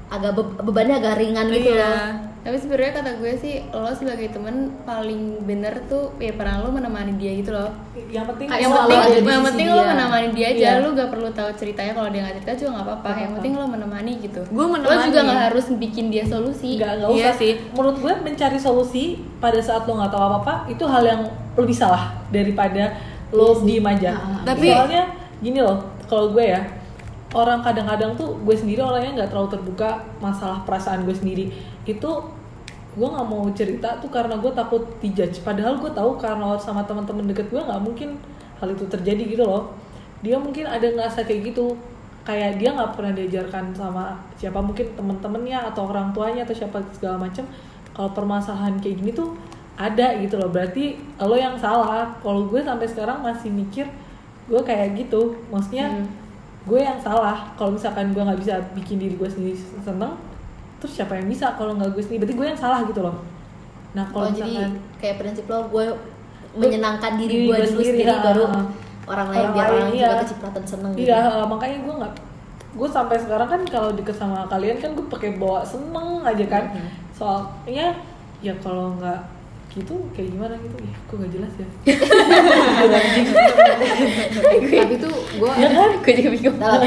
agak 0.09 0.33
be- 0.35 0.59
bebannya 0.61 0.95
agak 0.99 1.14
ringan 1.17 1.47
gitu 1.49 1.73
iya. 1.73 1.88
loh 1.88 2.31
tapi 2.42 2.58
sebenarnya 2.58 2.90
kata 2.92 3.11
gue 3.16 3.32
sih 3.38 3.54
lo 3.70 3.87
sebagai 3.90 4.26
temen 4.28 4.54
paling 4.82 5.46
bener 5.46 5.78
tuh 5.87 6.11
ya 6.18 6.34
pernah 6.34 6.58
lo 6.58 6.68
menemani 6.68 7.14
dia 7.14 7.38
gitu 7.38 7.54
loh. 7.54 7.70
Yang 8.11 8.34
penting 8.34 8.46
yang 8.50 8.66
selalu 8.66 8.90
penting 8.90 9.25
yang 9.25 9.44
penting 9.46 9.66
lo 9.70 9.82
menemani 9.87 10.28
dia 10.34 10.46
aja 10.50 10.58
Iya. 10.58 10.82
lo 10.82 10.88
gak 10.90 11.08
perlu 11.08 11.30
tahu 11.30 11.50
ceritanya 11.54 11.94
kalau 11.94 12.11
dia 12.11 12.20
nggak 12.20 12.37
cerita 12.42 12.52
juga 12.58 12.70
nggak 12.75 12.87
apa-apa. 12.90 13.11
Yang 13.14 13.32
penting 13.38 13.52
lo 13.54 13.66
menemani 13.66 14.12
gitu. 14.18 14.40
Gue 14.50 14.58
lo 14.58 14.68
menemani. 14.68 15.06
juga 15.06 15.20
nggak 15.22 15.42
harus 15.49 15.66
bikin 15.78 16.04
dia 16.11 16.25
solusi. 16.26 16.70
Nggak 16.76 16.92
nggak 16.99 17.11
Iya 17.14 17.22
usah 17.22 17.34
sih. 17.38 17.52
menurut 17.72 17.96
gue 17.96 18.12
mencari 18.20 18.58
solusi 18.58 19.04
pada 19.38 19.61
saat 19.62 19.87
lo 19.87 19.94
nggak 19.94 20.11
tahu 20.11 20.22
apa 20.25 20.37
apa 20.42 20.54
itu 20.66 20.82
hal 20.82 21.02
yang 21.06 21.22
lebih 21.54 21.76
salah 21.78 22.11
daripada 22.28 22.90
lo 23.30 23.54
diem 23.62 23.87
aja. 23.87 24.18
Tapi- 24.42 24.66
soalnya 24.66 25.14
gini 25.38 25.62
loh 25.62 25.78
kalau 26.04 26.34
gue 26.34 26.42
ya 26.42 26.58
orang 27.32 27.62
kadang-kadang 27.62 28.12
tuh 28.12 28.37
gue 28.37 28.52
sendiri 28.52 28.82
orangnya 28.82 29.16
nggak 29.16 29.30
terlalu 29.30 29.49
terbuka 29.49 29.90
masalah 30.18 30.61
perasaan 30.62 31.06
gue 31.06 31.16
sendiri 31.16 31.49
itu 31.82 32.10
gue 32.92 33.08
nggak 33.08 33.24
mau 33.24 33.48
cerita 33.56 33.96
tuh 33.96 34.12
karena 34.12 34.36
gue 34.36 34.52
takut 34.52 34.84
dijudge. 35.00 35.40
Padahal 35.40 35.80
gue 35.80 35.88
tahu 35.90 36.20
karena 36.20 36.52
sama 36.60 36.84
teman-teman 36.84 37.24
deket 37.24 37.48
gue 37.48 37.60
nggak 37.60 37.80
mungkin 37.80 38.20
hal 38.60 38.68
itu 38.68 38.84
terjadi 38.84 39.22
gitu 39.24 39.44
loh. 39.48 39.72
Dia 40.20 40.36
mungkin 40.36 40.68
ada 40.68 40.84
ngerasa 40.84 41.24
kayak 41.24 41.52
gitu. 41.52 41.74
Kayak 42.22 42.62
dia 42.62 42.70
nggak 42.70 42.94
pernah 42.94 43.12
diajarkan 43.18 43.74
sama 43.74 44.14
siapa 44.38 44.62
mungkin 44.62 44.94
temen-temennya 44.94 45.74
atau 45.74 45.90
orang 45.90 46.14
tuanya 46.14 46.46
atau 46.46 46.54
siapa 46.54 46.78
segala 46.94 47.26
macam 47.26 47.42
kalau 47.90 48.14
permasalahan 48.14 48.78
kayak 48.78 49.02
gini 49.02 49.10
tuh 49.10 49.34
ada 49.74 50.14
gitu 50.20 50.38
loh. 50.38 50.52
Berarti 50.52 51.00
lo 51.18 51.34
yang 51.34 51.56
salah. 51.58 52.12
Kalau 52.20 52.46
gue 52.46 52.60
sampai 52.62 52.86
sekarang 52.86 53.24
masih 53.24 53.50
mikir 53.50 53.88
gue 54.46 54.60
kayak 54.62 54.94
gitu. 55.00 55.34
Maksudnya 55.48 55.90
gue 56.68 56.78
yang 56.78 57.00
salah. 57.00 57.50
Kalau 57.56 57.74
misalkan 57.74 58.12
gue 58.12 58.22
nggak 58.22 58.38
bisa 58.38 58.60
bikin 58.76 59.00
diri 59.00 59.16
gue 59.16 59.26
sendiri 59.26 59.56
seneng 59.82 60.14
terus 60.82 60.98
siapa 60.98 61.14
yang 61.14 61.30
bisa? 61.30 61.54
Kalau 61.54 61.78
nggak 61.78 61.94
gue 61.94 62.02
sendiri 62.02 62.26
berarti 62.26 62.34
gue 62.34 62.46
yang 62.50 62.58
salah 62.58 62.82
gitu 62.82 63.00
loh. 63.06 63.22
Nah 63.94 64.04
kalau 64.10 64.26
oh, 64.26 64.34
jadi 64.34 64.66
kayak 64.98 65.16
prinsip 65.22 65.46
lo 65.46 65.70
gue 65.70 65.86
menyenangkan 66.58 67.14
diri 67.22 67.30
diri 67.30 67.46
gue 67.46 67.56
dulu 67.56 67.70
sendiri, 67.70 68.02
sendiri 68.02 68.10
ah, 68.10 68.20
baru 68.26 68.42
orang 69.06 69.28
lain 69.30 69.38
Orang 69.38 69.54
biar 69.54 69.68
lain, 69.70 69.78
orang 69.78 69.92
iya. 69.94 70.06
juga 70.10 70.16
kecipratan 70.26 70.64
seneng 70.66 70.90
gitu. 70.98 71.06
Iya, 71.06 71.18
eh, 71.22 71.46
makanya 71.46 71.78
gue 71.86 71.94
nggak 72.02 72.14
gue 72.72 72.88
sampai 72.88 73.16
sekarang 73.20 73.48
kan 73.52 73.60
kalau 73.68 73.90
deket 73.92 74.16
sama 74.16 74.48
kalian 74.48 74.76
kan 74.82 74.90
gue 74.96 75.06
pakai 75.06 75.30
bawa 75.38 75.62
seneng 75.62 76.26
aja 76.26 76.44
kan. 76.50 76.64
Mhm. 76.74 76.90
soalnya 77.12 77.94
ya 78.42 78.54
kalau 78.58 78.98
nggak 78.98 79.20
gitu 79.73 79.95
kayak 80.12 80.29
gimana 80.37 80.55
gitu? 80.61 80.76
Ya 80.85 80.93
kok 81.09 81.14
gak 81.17 81.33
jelas 81.33 81.52
ya? 81.57 81.67
Tapi 84.73 84.95
tuh 85.00 85.14
gue 85.41 85.50
ya 85.57 85.69
kan? 85.73 85.91
gue 86.05 86.12
juga 86.21 86.31
bingung. 86.37 86.57
Salah. 86.61 86.83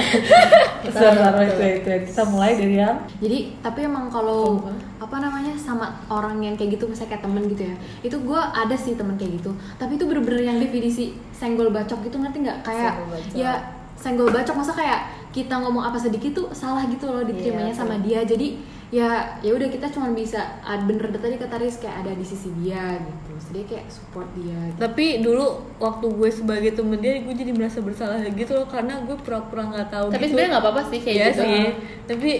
Bentar, 0.85 1.11
bentar, 1.17 1.33
itu, 1.41 1.63
itu, 1.65 1.89
itu. 1.89 2.05
kita 2.13 2.23
mulai 2.29 2.51
dari 2.53 2.77
yang 2.77 2.97
jadi 3.17 3.39
tapi 3.65 3.79
emang 3.89 4.05
kalau 4.13 4.61
Apa? 4.61 4.71
apa 5.09 5.17
namanya 5.17 5.53
sama 5.57 5.97
orang 6.13 6.37
yang 6.45 6.53
kayak 6.53 6.77
gitu 6.77 6.85
misalnya 6.85 7.17
kayak 7.17 7.23
temen 7.25 7.43
gitu 7.49 7.63
ya. 7.65 7.75
Itu 8.05 8.17
gue 8.21 8.37
ada 8.39 8.75
sih 8.77 8.93
temen 8.93 9.17
kayak 9.17 9.41
gitu. 9.41 9.51
Tapi 9.81 9.97
itu 9.97 10.05
bener-bener 10.05 10.41
yang 10.45 10.57
definisi 10.61 11.17
senggol 11.33 11.73
bacok 11.73 12.05
gitu 12.05 12.21
ngerti 12.21 12.37
nggak? 12.45 12.59
Kayak 12.61 12.93
ya 13.33 13.65
senggol 13.97 14.29
bacok. 14.29 14.55
Masa 14.61 14.77
kayak 14.77 14.99
kita 15.33 15.57
ngomong 15.59 15.83
apa 15.83 15.99
sedikit 15.99 16.31
tuh 16.31 16.47
salah 16.55 16.85
gitu 16.87 17.09
loh 17.11 17.25
diterimanya 17.27 17.73
Iya, 17.73 17.79
sama 17.81 17.99
dia. 17.99 18.23
Jadi 18.23 18.55
ya 18.95 19.11
ya 19.41 19.51
udah 19.51 19.67
kita 19.67 19.87
cuma 19.89 20.07
bisa 20.13 20.39
ah, 20.61 20.79
bener 20.79 21.11
tadi 21.11 21.35
kata 21.35 21.55
Riz 21.57 21.75
kayak 21.75 21.95
ada 21.99 22.11
di 22.13 22.23
sisi 22.23 22.47
dia 22.55 22.95
gitu 22.95 23.31
dia 23.51 23.63
kayak 23.65 23.85
support 23.87 24.29
dia 24.33 24.55
gitu. 24.65 24.79
tapi 24.79 25.19
dulu 25.19 25.45
waktu 25.77 26.05
gue 26.07 26.29
sebagai 26.31 26.71
temen 26.71 26.97
dia 26.97 27.19
gue 27.19 27.33
jadi 27.33 27.51
merasa 27.51 27.79
bersalah 27.79 28.23
gitu 28.23 28.51
loh 28.53 28.63
karena 28.65 29.03
gue 29.03 29.17
pura-pura 29.17 29.67
nggak 29.67 29.87
tahu 29.89 30.07
tapi 30.07 30.21
gitu. 30.21 30.31
sebenarnya 30.31 30.49
nggak 30.49 30.63
apa-apa 30.63 30.81
sih 30.85 30.99
kayak 31.01 31.11
Iya 31.13 31.27
gitu 31.27 31.41
sih 31.43 31.65
tapi 32.05 32.31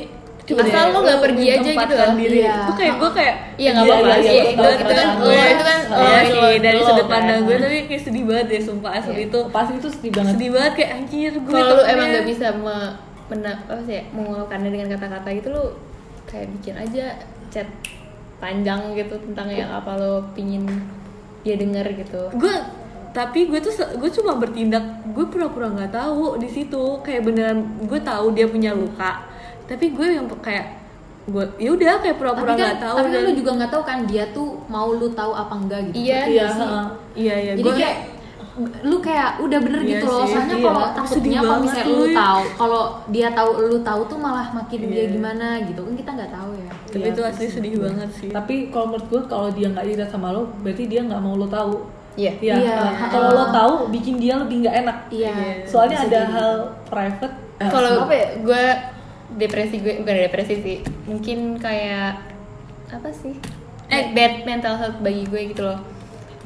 Asal 0.46 0.94
lo 0.94 1.02
nggak 1.02 1.22
pergi 1.24 1.46
aja 1.50 1.70
gitu 1.74 1.94
loh. 1.98 2.14
diri 2.16 2.38
Iya. 2.40 2.54
itu 2.62 2.74
kayak 2.78 2.94
gue 2.96 3.10
kayak 3.12 3.36
iya 3.56 3.70
nggak 3.74 3.82
Iya, 3.82 3.92
apa-apa 3.92 4.06
iya, 4.06 4.16
sih 4.16 4.30
iya, 4.30 4.44
itu, 4.46 4.54
tahu 4.56 4.70
itu 4.70 4.84
kan 4.86 4.86
perasaan 4.86 5.10
oh 5.10 5.26
gue. 5.26 5.42
itu 5.50 5.64
kan 5.66 5.80
Iya 5.82 5.98
oh, 6.06 6.22
sih 6.22 6.38
lo- 6.38 6.62
dari 6.62 6.78
lo 6.78 6.86
sudut 6.86 7.02
kan. 7.02 7.12
pandang 7.12 7.40
gue 7.42 7.56
tapi 7.58 7.78
kayak 7.84 8.02
sedih 8.06 8.24
banget 8.24 8.48
ya 8.48 8.60
sumpah 8.62 8.92
asli 8.94 9.12
Iya. 9.12 9.26
itu 9.26 9.40
pasti 9.50 9.74
itu 9.76 9.90
sedih 9.92 10.12
banget 10.14 10.32
sedih 10.32 10.50
banget 10.54 10.72
kayak 10.78 10.92
anjir 10.96 11.32
gue 11.36 11.52
kalau 11.52 11.74
lu 11.74 11.84
emang 11.84 12.08
nggak 12.08 12.26
bisa 12.26 12.48
me, 12.56 12.76
mena- 13.28 13.60
apa 13.66 13.82
sih 13.82 13.96
ya, 13.96 14.04
mengungkapkannya 14.12 14.70
dengan 14.70 14.88
kata-kata 14.94 15.30
gitu 15.34 15.50
lu 15.50 15.66
kayak 16.26 16.48
bikin 16.60 16.76
aja 16.78 17.06
chat 17.54 17.70
panjang 18.42 18.94
gitu 18.98 19.16
tentang 19.32 19.48
yang 19.50 19.72
apa 19.72 19.96
lo 19.96 20.28
pingin 20.36 20.68
dia 21.46 21.56
denger 21.56 21.86
gitu. 22.02 22.34
Gue 22.36 22.56
tapi 23.16 23.48
gue 23.48 23.64
tuh 23.64 23.72
gue 23.96 24.10
cuma 24.12 24.36
bertindak 24.36 24.84
gue 25.16 25.26
pura-pura 25.32 25.72
nggak 25.72 25.94
tahu 25.94 26.42
di 26.42 26.50
situ. 26.52 27.00
Kayak 27.06 27.22
beneran 27.30 27.60
gue 27.86 28.00
tahu 28.02 28.36
dia 28.36 28.46
punya 28.50 28.76
luka 28.76 29.24
tapi 29.66 29.98
gue 29.98 30.08
yang 30.14 30.30
kayak 30.46 30.78
gue 31.26 31.42
ya 31.58 31.74
udah 31.74 32.06
kayak 32.06 32.18
pura-pura 32.22 32.54
kan 32.54 32.58
nggak 32.62 32.82
tahu 32.86 32.98
tapi 33.02 33.10
kan 33.10 33.14
dan 33.18 33.22
lu 33.26 33.32
juga 33.34 33.52
nggak 33.58 33.72
tahu 33.74 33.82
kan 33.82 33.98
dia 34.06 34.24
tuh 34.30 34.62
mau 34.70 34.94
lu 34.94 35.10
tahu 35.10 35.34
apa 35.34 35.54
enggak 35.58 35.82
gitu. 35.90 36.06
Iya, 36.06 36.20
iya 36.30 36.48
iya 37.18 37.36
iya. 37.42 37.54
Jadi 37.58 37.66
gue 37.66 37.74
kayak 37.74 37.98
lu 38.56 39.04
kayak 39.04 39.44
udah 39.44 39.60
bener 39.60 39.84
Iya 39.84 39.92
gitu 40.00 40.08
loh. 40.08 40.24
sih, 40.24 40.32
soalnya 40.32 40.56
iya. 40.56 40.64
kalau 40.64 40.84
takutnya 40.96 41.40
kalau 41.44 41.60
misalnya 41.60 41.86
lu 41.92 42.08
tahu 42.08 42.42
kalau 42.56 42.84
dia 43.12 43.28
tahu 43.36 43.50
lu 43.68 43.78
tahu 43.84 44.02
tuh 44.08 44.16
malah 44.16 44.48
makin 44.56 44.80
dia 44.88 45.04
Iya. 45.04 45.12
gimana 45.12 45.48
gitu. 45.68 45.84
Kan 45.84 45.94
kita 45.94 46.12
nggak 46.16 46.32
tahu 46.32 46.52
ya. 46.56 46.72
Tapi 46.72 46.96
Iya, 47.04 47.12
itu 47.12 47.22
asli 47.28 47.46
sedih 47.52 47.74
banget 47.84 48.10
sih. 48.16 48.30
Tapi 48.32 48.56
kalau 48.72 48.96
menurut 48.96 49.08
gue 49.12 49.22
kalau 49.28 49.50
dia 49.52 49.68
nggak 49.68 49.84
cerita 49.84 50.06
sama 50.08 50.32
lo 50.32 50.48
berarti 50.64 50.84
dia 50.88 51.04
nggak 51.04 51.20
mau 51.20 51.36
lo 51.36 51.48
tahu. 51.52 51.84
Iya. 52.16 52.32
Iya, 52.40 52.54
Iya. 52.64 52.76
eh, 52.80 53.10
kalau 53.12 53.30
lo 53.36 53.46
tahu 53.52 53.74
bikin 53.92 54.16
dia 54.24 54.40
lebih 54.40 54.64
nggak 54.64 54.76
enak. 54.88 54.98
Iya. 55.12 55.36
Soalnya 55.68 55.98
bisa 56.00 56.08
ada 56.08 56.16
jadi. 56.16 56.32
hal 56.32 56.52
private 56.88 57.36
eh, 57.60 57.68
kalau 57.68 57.92
apa 58.08 58.14
ya? 58.16 58.28
Gue 58.40 58.64
depresi 59.36 59.76
gue 59.84 59.94
bukan 60.00 60.16
depresi 60.22 60.56
sih. 60.64 60.78
Mungkin 61.04 61.60
kayak 61.60 62.24
apa 62.88 63.12
sih? 63.12 63.36
Eh. 63.92 64.16
Bad 64.16 64.48
mental 64.48 64.80
health 64.80 65.04
bagi 65.04 65.28
gue 65.28 65.52
gitu 65.52 65.68
loh. 65.68 65.84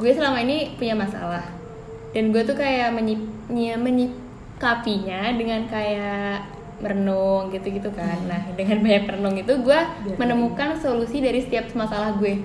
Gue 0.02 0.10
selama 0.10 0.42
ini 0.42 0.74
punya 0.74 0.98
masalah 0.98 1.59
dan 2.10 2.24
gue 2.30 2.42
tuh 2.42 2.54
kayak 2.54 2.90
menyip, 2.90 3.22
ny- 3.48 3.76
menyikapinya 3.76 5.32
dengan 5.32 5.62
kayak 5.66 6.42
merenung 6.80 7.50
gitu-gitu 7.50 7.92
kan. 7.92 8.18
Nah 8.24 8.42
dengan 8.54 8.80
banyak 8.84 9.04
merenung 9.06 9.36
itu 9.36 9.54
gue 9.58 9.80
menemukan 10.16 10.74
solusi 10.76 11.20
dari 11.20 11.40
setiap 11.40 11.68
masalah 11.74 12.16
gue. 12.16 12.40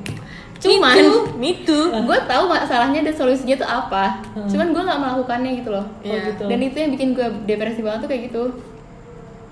Cuman 0.57 0.97
me 1.37 1.63
too. 1.63 1.93
gue 2.09 2.19
tahu 2.25 2.45
masalahnya 2.47 3.01
dan 3.03 3.15
solusinya 3.15 3.57
tuh 3.57 3.69
apa. 3.69 4.21
Cuman 4.45 4.71
gue 4.71 4.83
nggak 4.83 5.01
melakukannya 5.01 5.51
gitu 5.57 5.71
loh. 5.71 5.87
Oh, 5.87 6.05
Iya. 6.05 6.19
gitu. 6.31 6.45
dan 6.45 6.59
itu 6.61 6.77
yang 6.77 6.91
bikin 6.91 7.09
gue 7.13 7.27
depresi 7.45 7.81
banget 7.81 8.01
tuh 8.01 8.11
kayak 8.11 8.23
gitu. 8.29 8.43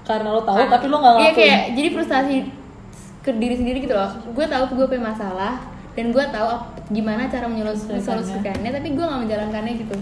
Karena 0.02 0.28
lo 0.28 0.42
tahu 0.42 0.56
tapi 0.66 0.86
lo 0.86 0.96
nggak 0.98 1.12
Iya 1.12 1.20
ngakuin 1.22 1.36
kayak 1.38 1.60
jadi 1.72 1.88
frustasi 1.90 2.34
ke 3.22 3.30
diri 3.38 3.54
sendiri 3.54 3.78
gitu 3.80 3.94
loh. 3.94 4.10
Gue 4.34 4.44
tahu 4.44 4.74
gue 4.74 4.86
punya 4.88 5.04
masalah 5.08 5.62
dan 5.92 6.10
gue 6.10 6.24
tahu 6.26 6.48
gimana 6.92 7.26
cara 7.26 7.46
Menyelesaikannya. 7.46 7.98
menyelesaikannya, 7.98 8.70
tapi 8.70 8.88
gue 8.90 9.00
nggak 9.02 9.20
menjalankannya 9.20 9.74
gitu. 9.78 9.96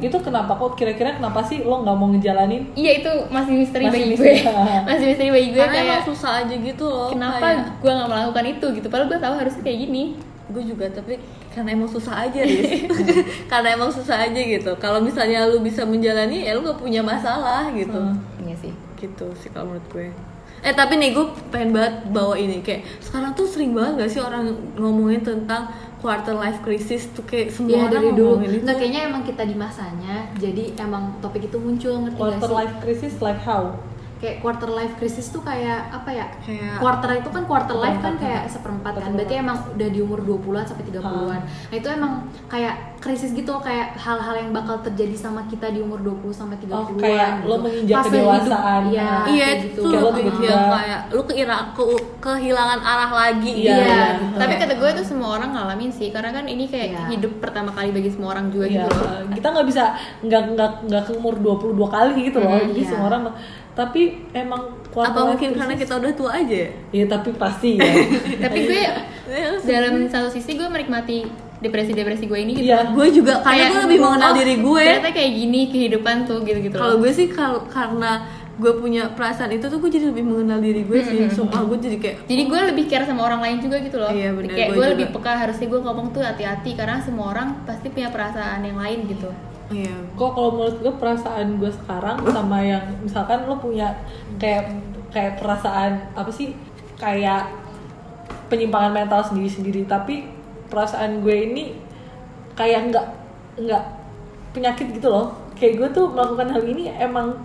itu 0.00 0.16
kenapa 0.16 0.54
kok 0.54 0.72
kira-kira 0.74 1.12
kenapa 1.12 1.44
sih 1.44 1.60
lo 1.60 1.84
nggak 1.84 1.92
mau 1.92 2.08
ngejalanin 2.08 2.72
Iya 2.72 2.92
itu 2.96 3.10
masih 3.28 3.52
misteri 3.54 3.84
Masih 3.84 3.92
bagi 3.94 4.08
misteri. 4.08 4.32
gue. 4.40 4.56
masih 4.88 5.04
misteri 5.06 5.28
bagi 5.30 5.48
gue 5.50 5.60
karena 5.60 5.74
kayak 5.74 5.88
emang 5.90 6.04
susah 6.06 6.32
aja 6.40 6.54
gitu 6.56 6.84
loh 6.86 7.08
kenapa 7.10 7.36
kayak- 7.38 7.66
gue 7.76 7.92
nggak 7.92 8.08
melakukan 8.08 8.44
itu 8.48 8.66
gitu. 8.72 8.86
Padahal 8.86 9.08
gue 9.08 9.18
tahu 9.18 9.34
harusnya 9.36 9.62
kayak 9.62 9.78
gini. 9.80 10.04
gue 10.48 10.62
juga 10.64 10.86
tapi 10.88 11.14
karena 11.48 11.70
emang 11.70 11.86
susah 11.86 12.14
aja 12.22 12.40
Riz 12.40 12.82
karena 13.52 13.68
emang 13.70 13.86
susah 13.88 14.18
aja 14.20 14.34
gitu 14.36 14.72
kalau 14.76 14.98
misalnya 14.98 15.46
lu 15.46 15.60
bisa 15.60 15.84
menjalani 15.84 16.42
ya 16.42 16.54
lu 16.54 16.64
gak 16.64 16.74
punya 16.76 17.02
masalah 17.02 17.70
gitu 17.70 17.94
Hmm. 17.94 18.18
Iya 18.42 18.56
sih. 18.58 18.72
gitu 18.96 19.30
sih 19.36 19.46
kalau 19.48 19.70
menurut 19.70 19.86
gue 19.88 20.06
eh 20.60 20.72
tapi 20.72 21.00
nih 21.00 21.10
gue 21.10 21.24
pengen 21.48 21.72
banget 21.72 21.94
bawa 22.08 22.36
ini 22.36 22.60
kayak 22.60 22.84
sekarang 23.00 23.32
tuh 23.32 23.48
sering 23.48 23.72
banget 23.72 23.92
gak 23.98 24.10
sih 24.10 24.20
orang 24.20 24.44
ngomongin 24.76 25.20
tentang 25.20 25.72
quarter 25.96 26.32
life 26.32 26.60
crisis 26.60 27.08
tuh 27.10 27.24
kayak 27.24 27.48
semua 27.50 27.84
orang 27.84 27.92
dari 27.92 28.10
dulu. 28.12 28.40
itu 28.40 28.64
Nggak 28.64 28.76
kayaknya 28.76 29.00
emang 29.04 29.22
kita 29.22 29.42
di 29.44 29.52
masanya, 29.54 30.28
jadi 30.34 30.72
emang 30.78 31.20
topik 31.20 31.44
itu 31.44 31.56
muncul 31.56 31.92
ngerti 32.00 32.16
quarter 32.16 32.48
sih? 32.48 32.56
life 32.56 32.74
crisis 32.80 33.12
like 33.20 33.40
how 33.40 33.76
Kayak 34.16 34.44
quarter 34.44 34.68
life 34.68 34.94
crisis 34.96 35.32
tuh 35.32 35.40
kayak 35.40 35.80
apa 35.90 36.10
ya? 36.12 36.26
Kayak- 36.44 36.76
quarter 36.76 37.10
itu 37.16 37.28
kan 37.30 37.42
quarter 37.44 37.72
life 37.74 38.00
kan 38.00 38.14
kayak 38.16 38.29
seperempat 38.70 38.94
kan. 38.96 39.10
Berarti 39.12 39.34
emang 39.36 39.58
udah 39.68 39.88
di 39.90 39.98
umur 40.00 40.18
20-an 40.20 40.64
sampai 40.64 40.84
30-an. 40.86 41.40
Nah, 41.42 41.74
itu 41.74 41.88
emang 41.90 42.12
kayak 42.46 42.74
krisis 43.00 43.32
gitu 43.32 43.50
loh, 43.50 43.58
kayak 43.58 43.96
hal-hal 43.96 44.34
yang 44.36 44.50
bakal 44.52 44.76
terjadi 44.78 45.16
sama 45.16 45.42
kita 45.44 45.66
di 45.68 45.80
umur 45.80 45.98
20 45.98 46.30
sampai 46.30 46.56
30-an. 46.58 46.78
Oh, 46.78 46.86
kayak 46.94 47.28
gitu. 47.34 47.48
lo 47.48 47.56
menginjak 47.58 48.02
kedewasaan. 48.06 48.82
hidup, 48.84 48.92
Iya, 48.92 49.02
Nah. 49.02 49.24
iya 49.26 49.46
kayak 49.46 49.56
itu 49.56 49.66
gitu. 49.66 49.80
Kayak 49.82 50.00
lo 50.00 50.06
iya, 50.06 50.16
tiba-tiba- 50.20 50.70
kayak 50.70 51.00
keira- 51.26 51.68
ke- 51.72 51.88
kehilangan 52.20 52.80
arah 52.80 53.10
lagi 53.10 53.52
Iya, 53.56 53.74
gitu. 53.74 53.82
iya. 53.82 54.04
Tapi 54.36 54.52
kata 54.54 54.74
gue 54.76 54.90
tuh 54.94 55.06
semua 55.06 55.28
orang 55.32 55.50
ngalamin 55.50 55.90
sih, 55.90 56.08
karena 56.08 56.30
kan 56.30 56.44
ini 56.44 56.64
kayak 56.64 56.88
Iya. 56.90 57.02
hidup 57.10 57.32
pertama 57.40 57.70
kali 57.70 57.90
bagi 57.90 58.08
semua 58.08 58.28
orang 58.30 58.46
juga 58.48 58.66
Iya, 58.68 58.84
gitu 58.84 58.88
loh. 58.94 59.32
kita 59.32 59.46
nggak 59.50 59.66
bisa 59.66 59.84
nggak 60.20 60.42
nggak 60.50 60.70
nggak 60.86 61.02
ke 61.02 61.12
umur 61.12 61.34
22 61.36 61.88
kali 61.88 62.14
gitu 62.22 62.38
loh. 62.38 62.52
Hmm, 62.52 62.68
Jadi 62.68 62.78
iya. 62.78 62.88
semua 62.88 63.06
orang 63.08 63.22
tapi 63.70 64.02
emang 64.32 64.62
quarter 64.90 65.10
apa 65.12 65.20
mungkin 65.24 65.48
karena 65.54 65.74
kita 65.74 65.92
udah 65.96 66.12
tua 66.12 66.30
aja 66.34 66.56
ya? 66.66 66.70
Iya, 66.90 67.04
tapi 67.06 67.30
pasti 67.34 67.78
ya. 67.78 67.86
Tapi 68.44 68.58
gue 68.66 68.80
Iya, 69.30 69.62
dalam 69.62 70.10
satu 70.10 70.26
sisi 70.26 70.58
gue 70.58 70.66
menikmati 70.66 71.22
depresi-depresi 71.60 72.24
gue 72.26 72.38
ini 72.40 72.52
gitu. 72.56 72.66
Iya. 72.66 72.90
gue 72.90 73.06
juga 73.14 73.38
karena 73.40 73.54
Kayak, 73.54 73.70
gue 73.70 73.82
lebih 73.86 73.98
mengenal 74.00 74.30
oh, 74.30 74.36
diri 74.36 74.54
gue 74.58 74.82
Ternyata 74.82 75.10
kayak 75.12 75.32
gini 75.32 75.60
kehidupan 75.68 76.16
tuh 76.26 76.38
gitu-gitu. 76.42 76.74
kalau 76.74 76.94
gue 76.98 77.10
sih 77.12 77.26
kal- 77.30 77.68
karena 77.68 78.26
gue 78.60 78.72
punya 78.76 79.08
perasaan 79.16 79.56
itu 79.56 79.72
tuh 79.72 79.80
gue 79.80 79.88
jadi 79.88 80.12
lebih 80.12 80.20
mengenal 80.20 80.60
diri 80.60 80.84
gue 80.84 81.00
sih 81.00 81.32
sumpah 81.32 81.64
gue 81.64 81.80
jadi 81.80 81.96
kayak 81.96 82.16
jadi 82.28 82.42
gue 82.44 82.60
lebih 82.74 82.84
care 82.92 83.08
sama 83.08 83.24
orang 83.24 83.40
lain 83.40 83.56
juga 83.56 83.80
gitu 83.80 83.96
loh 83.96 84.12
Iya, 84.12 84.36
bener, 84.36 84.52
kayak 84.52 84.68
gue 84.68 84.76
gue 84.76 84.86
lebih 84.92 85.06
peka 85.16 85.32
harusnya 85.32 85.66
gue 85.68 85.80
ngomong 85.80 86.06
tuh 86.12 86.20
hati-hati 86.20 86.70
karena 86.76 87.00
semua 87.00 87.32
orang 87.32 87.48
pasti 87.64 87.88
punya 87.88 88.12
perasaan 88.12 88.60
yang 88.60 88.76
lain 88.76 89.08
gitu 89.08 89.32
iya. 89.70 89.96
Kok 90.18 90.30
kalau 90.34 90.50
menurut 90.58 90.76
gue 90.82 90.94
perasaan 90.98 91.56
gue 91.56 91.70
sekarang 91.70 92.18
sama 92.26 92.58
yang 92.60 92.84
misalkan 93.00 93.46
lo 93.46 93.56
punya 93.56 93.94
kayak 94.36 94.74
kayak 95.14 95.38
perasaan 95.38 96.10
apa 96.14 96.30
sih? 96.30 96.54
Kayak 96.98 97.48
penyimpangan 98.50 98.92
mental 98.92 99.22
sendiri-sendiri. 99.24 99.86
Tapi 99.86 100.26
perasaan 100.68 101.22
gue 101.22 101.36
ini 101.50 101.64
kayak 102.58 102.92
nggak 102.92 103.06
nggak 103.64 103.84
penyakit 104.52 104.86
gitu 104.94 105.08
loh. 105.08 105.32
Kayak 105.54 105.72
gue 105.78 105.88
tuh 106.02 106.06
melakukan 106.10 106.50
hal 106.50 106.62
ini 106.66 106.90
emang 106.90 107.38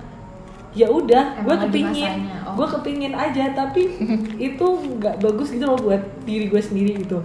ya 0.75 0.91
udah 0.91 1.39
gue 1.39 1.55
kepingin 1.55 2.27
oh. 2.43 2.59
gue 2.59 2.67
kepingin 2.77 3.13
aja. 3.13 3.53
Tapi 3.53 3.81
itu 4.51 4.67
nggak 4.99 5.21
bagus 5.21 5.53
gitu 5.53 5.65
loh 5.69 5.77
buat 5.77 6.01
diri 6.25 6.49
gue 6.49 6.61
sendiri 6.61 7.05
gitu. 7.05 7.21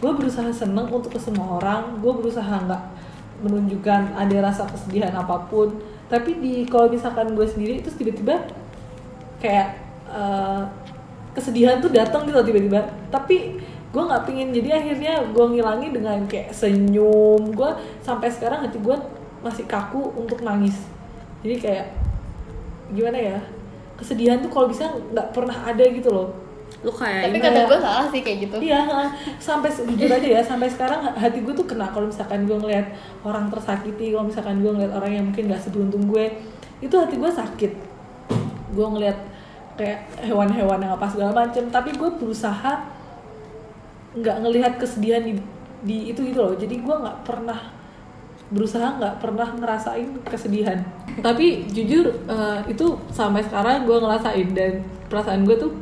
Gue 0.00 0.16
berusaha 0.16 0.48
seneng 0.48 0.88
untuk 0.88 1.12
ke 1.12 1.20
semua 1.20 1.60
orang 1.60 2.00
gue 2.00 2.08
berusaha 2.08 2.56
nggak 2.64 2.99
menunjukkan 3.40 4.16
ada 4.16 4.36
rasa 4.40 4.68
kesedihan 4.68 5.12
apa 5.16 5.48
pun. 5.48 5.80
Tapi 6.10 6.38
di 6.38 6.54
kalau 6.66 6.90
misalkan 6.90 7.32
gue 7.32 7.46
sendiri 7.46 7.80
terus 7.80 7.96
tiba-tiba 7.96 8.44
kayak 9.40 9.78
eh, 10.10 10.62
kesedihan 11.32 11.80
tuh 11.80 11.92
datang 11.92 12.28
gitu 12.28 12.40
tiba-tiba. 12.44 12.84
Tapi 13.08 13.60
gue 13.90 14.02
nggak 14.06 14.22
pingin 14.28 14.54
jadi 14.54 14.78
akhirnya 14.78 15.14
gue 15.32 15.44
ngilangi 15.56 15.88
dengan 15.90 16.18
kayak 16.28 16.52
senyum. 16.52 17.52
Gue 17.54 17.70
sampai 18.04 18.28
sekarang 18.30 18.66
hati 18.66 18.78
gue 18.78 18.96
masih 19.40 19.64
kaku 19.64 20.12
untuk 20.14 20.44
nangis. 20.44 20.76
Jadi 21.40 21.56
kayak 21.56 21.86
gimana 22.90 23.18
ya 23.18 23.38
kesedihan 23.96 24.40
tuh 24.40 24.50
kalau 24.50 24.66
bisa 24.66 24.88
nggak 25.12 25.30
pernah 25.36 25.54
ada 25.68 25.84
gitu 25.84 26.08
loh 26.10 26.49
lu 26.80 26.88
kayak 26.88 27.28
tapi 27.28 27.38
kata 27.44 27.60
Iya. 27.60 27.68
gue 27.68 27.78
salah 27.84 28.06
sih 28.08 28.20
kayak 28.24 28.38
gitu 28.48 28.56
Iya, 28.64 28.80
sampai 29.36 29.68
jujur 29.68 30.08
aja 30.08 30.28
ya, 30.32 30.40
sampai 30.40 30.68
sekarang 30.72 31.12
hati 31.12 31.44
gue 31.44 31.52
tuh 31.52 31.68
kena 31.68 31.92
kalau 31.92 32.08
misalkan 32.08 32.48
gue 32.48 32.56
ngeliat 32.56 32.88
orang 33.20 33.52
tersakiti, 33.52 34.16
kalau 34.16 34.24
misalkan 34.24 34.64
gue 34.64 34.72
ngeliat 34.72 34.92
orang 34.96 35.12
yang 35.12 35.24
mungkin 35.28 35.52
gak 35.52 35.60
seberuntung 35.60 36.08
gue, 36.08 36.40
itu 36.80 36.94
hati 36.96 37.20
gue 37.20 37.28
sakit. 37.28 37.72
Gue 38.72 38.86
ngeliat 38.96 39.18
kayak 39.76 40.24
hewan-hewan 40.24 40.80
yang 40.80 40.96
apa 40.96 41.04
segala 41.04 41.36
macem, 41.36 41.68
tapi 41.68 41.92
gue 41.92 42.10
berusaha 42.16 42.72
nggak 44.10 44.36
ngelihat 44.42 44.72
kesedihan 44.80 45.22
di, 45.22 45.36
di 45.84 46.10
itu 46.10 46.24
gitu 46.24 46.40
loh. 46.40 46.54
Jadi 46.56 46.80
gue 46.80 46.94
nggak 46.96 47.28
pernah 47.28 47.60
berusaha 48.50 48.98
nggak 48.98 49.14
pernah 49.22 49.52
ngerasain 49.54 50.08
kesedihan. 50.26 50.80
Tapi 51.20 51.70
jujur 51.70 52.08
eh, 52.26 52.58
itu 52.66 52.96
sampai 53.12 53.44
sekarang 53.44 53.84
gue 53.84 53.96
ngerasain 54.00 54.48
dan 54.50 54.72
perasaan 55.06 55.44
gue 55.44 55.54
tuh 55.54 55.72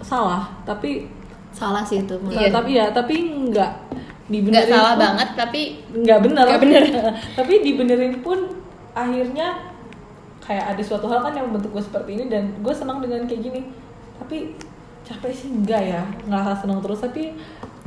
salah, 0.00 0.44
tapi 0.62 1.08
salah 1.50 1.80
sih 1.80 2.00
itu 2.00 2.14
Iya. 2.28 2.50
tapi 2.50 2.70
ya 2.74 2.86
tapi 2.90 3.14
nggak 3.48 3.70
nggak 4.26 4.28
dibenerin 4.28 4.68
salah 4.68 4.92
pun- 4.92 5.02
banget 5.02 5.28
tapi 5.34 5.60
nggak 5.94 6.18
bener. 6.20 6.44
Nggak 6.44 6.60
bener. 6.60 6.82
tapi 7.38 7.52
dibenerin 7.60 8.14
pun 8.20 8.38
akhirnya 8.92 9.48
kayak 10.40 10.64
ada 10.72 10.82
suatu 10.82 11.06
hal 11.06 11.20
kan 11.20 11.32
yang 11.32 11.46
membentuk 11.46 11.72
gue 11.72 11.82
seperti 11.82 12.10
ini 12.14 12.24
dan 12.26 12.54
gue 12.56 12.70
senang 12.70 12.98
dengan 12.98 13.24
kayak 13.24 13.42
gini. 13.42 13.60
Tapi 14.16 14.52
capek 15.02 15.32
sih 15.32 15.48
enggak 15.48 15.82
ya. 15.82 16.02
Ngerasa 16.24 16.60
senang 16.60 16.80
terus 16.80 16.98
tapi 16.98 17.32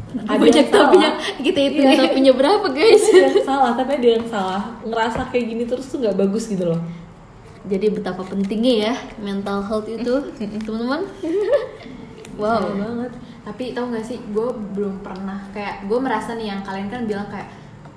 ada 0.09 0.35
banyak 0.35 0.65
salah. 0.65 0.89
tapinya. 0.89 1.09
Kita 1.37 1.59
itu 1.61 1.79
Iya. 1.79 1.97
tapinya 2.01 2.33
berapa 2.33 2.67
guys. 2.69 3.03
Ada 3.05 3.19
yang 3.29 3.45
salah 3.45 3.71
tapi 3.73 3.91
ada 3.95 4.09
yang 4.09 4.25
salah. 4.25 4.63
Ngerasa 4.81 5.21
kayak 5.29 5.45
gini 5.47 5.63
terus 5.65 5.85
tuh 5.87 5.99
nggak 5.99 6.17
bagus 6.17 6.47
gitu 6.47 6.65
loh. 6.65 6.81
Jadi 7.61 7.91
betapa 7.91 8.23
pentingnya 8.23 8.73
ya 8.81 8.93
mental 9.19 9.59
health 9.61 9.85
itu 9.85 10.13
teman-teman 10.65 11.03
wow. 12.39 12.59
Sayang 12.63 12.79
banget. 12.79 13.11
Tapi 13.45 13.63
tau 13.75 13.85
gak 13.91 14.05
sih 14.05 14.17
gue 14.31 14.47
belum 14.75 15.03
pernah 15.03 15.39
kayak 15.51 15.85
gue 15.87 15.99
merasa 15.99 16.35
nih 16.35 16.55
yang 16.55 16.61
kalian 16.63 16.87
kan 16.87 17.01
bilang 17.05 17.27
kayak 17.27 17.49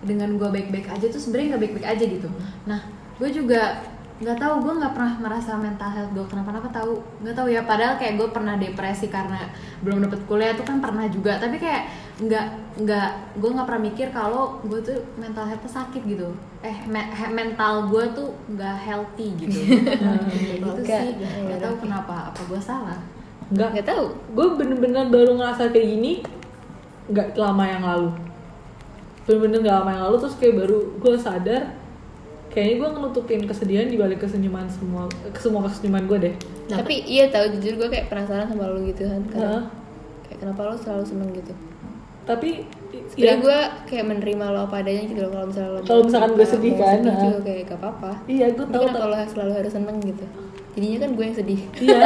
dengan 0.02 0.34
gue 0.34 0.48
baik-baik 0.50 0.90
aja 0.90 1.06
tuh 1.06 1.22
sebenarnya 1.22 1.54
nggak 1.54 1.62
baik-baik 1.62 1.86
aja 1.86 2.04
gitu. 2.10 2.28
Nah 2.66 2.80
gue 3.22 3.28
juga 3.30 3.78
nggak 4.22 4.38
tahu 4.38 4.54
gue 4.62 4.74
nggak 4.78 4.94
pernah 4.94 5.14
merasa 5.18 5.58
mental 5.58 5.90
health 5.90 6.12
gue 6.14 6.26
kenapa-napa 6.30 6.68
tahu 6.74 6.98
nggak 7.22 7.36
tahu 7.38 7.48
ya. 7.50 7.62
Padahal 7.62 7.94
kayak 8.02 8.18
gue 8.18 8.28
pernah 8.34 8.54
depresi 8.58 9.06
karena 9.06 9.46
belum 9.82 10.02
dapet 10.06 10.20
kuliah 10.26 10.58
tuh 10.58 10.66
kan 10.66 10.82
pernah 10.82 11.06
juga. 11.06 11.38
Tapi 11.38 11.56
kayak 11.62 11.82
nggak 12.18 12.46
nggak 12.82 13.08
gue 13.38 13.50
nggak 13.54 13.66
pernah 13.66 13.82
mikir 13.82 14.06
kalau 14.10 14.58
gue 14.66 14.80
tuh 14.82 14.98
mental 15.14 15.46
health 15.46 15.66
sakit 15.70 16.02
gitu. 16.02 16.34
Eh 16.66 16.76
me- 16.90 17.10
mental 17.30 17.86
gue 17.86 18.04
tuh 18.14 18.34
nggak 18.50 18.76
healthy 18.82 19.38
gitu. 19.38 19.58
Kayak 20.02 20.58
gitu 20.66 20.82
sih. 20.82 21.10
Nggak 21.46 21.60
tahu 21.62 21.74
kenapa 21.86 22.34
apa 22.34 22.40
gue 22.42 22.58
salah 22.58 22.98
nggak. 23.50 23.68
Nggak 23.74 23.86
tahu. 23.88 24.04
Gue 24.36 24.46
bener-bener 24.54 25.10
baru 25.10 25.34
ngerasa 25.40 25.74
kayak 25.74 25.88
gini 25.88 26.12
nggak 27.10 27.34
lama 27.34 27.64
yang 27.66 27.82
lalu. 27.82 28.10
Bener-bener 29.26 29.58
nggak 29.66 29.76
lama 29.82 29.90
yang 29.90 30.02
lalu 30.10 30.16
terus 30.22 30.36
kayak 30.38 30.54
baru 30.62 30.78
gue 31.02 31.14
sadar 31.18 31.62
kayaknya 32.52 32.74
gue 32.84 32.88
nutupin 33.00 33.42
kesedihan 33.48 33.88
di 33.88 33.96
balik 33.96 34.20
kesenyuman 34.20 34.68
semua 34.68 35.08
ke 35.08 35.40
semua 35.40 35.64
kesenyuman 35.66 36.04
gue 36.04 36.18
deh. 36.30 36.34
Tapi 36.68 36.94
iya 37.08 37.32
tahu 37.32 37.56
jujur 37.58 37.80
gue 37.80 37.88
kayak 37.88 38.12
penasaran 38.12 38.46
sama 38.46 38.68
lu 38.68 38.84
gitu 38.86 39.08
kan 39.08 39.24
karena 39.32 39.48
Heeh. 39.48 39.62
kayak 40.28 40.38
kenapa 40.44 40.60
lo 40.68 40.76
selalu 40.76 41.04
seneng 41.08 41.30
gitu? 41.32 41.52
Tapi 42.28 42.68
sebenarnya 42.92 43.36
ya, 43.36 43.44
gue 43.44 43.58
kayak 43.88 44.04
menerima 44.08 44.44
lo 44.52 44.60
apa 44.68 44.76
adanya 44.84 45.02
gitu 45.08 45.20
loh 45.24 45.30
kalau 45.32 45.46
misalnya 45.48 45.70
lo 45.72 45.80
Kalau 45.84 46.02
misalkan 46.04 46.30
gue 46.36 46.46
sedih 46.48 46.72
kan, 46.76 46.98
sedih 47.00 47.12
nah. 47.12 47.22
juga 47.24 47.38
kayak 47.44 47.62
gak 47.64 47.78
apa-apa. 47.80 48.10
Iya 48.28 48.46
gue 48.52 48.64
tapi 48.68 48.74
tahu 48.76 48.84
kenapa 48.88 49.06
lo 49.08 49.16
selalu 49.28 49.52
harus 49.56 49.72
seneng 49.72 49.96
gitu. 50.04 50.24
Jadinya 50.72 50.98
kan 51.04 51.10
gue 51.12 51.24
yang 51.24 51.36
sedih. 51.36 51.60
Iya. 51.80 51.98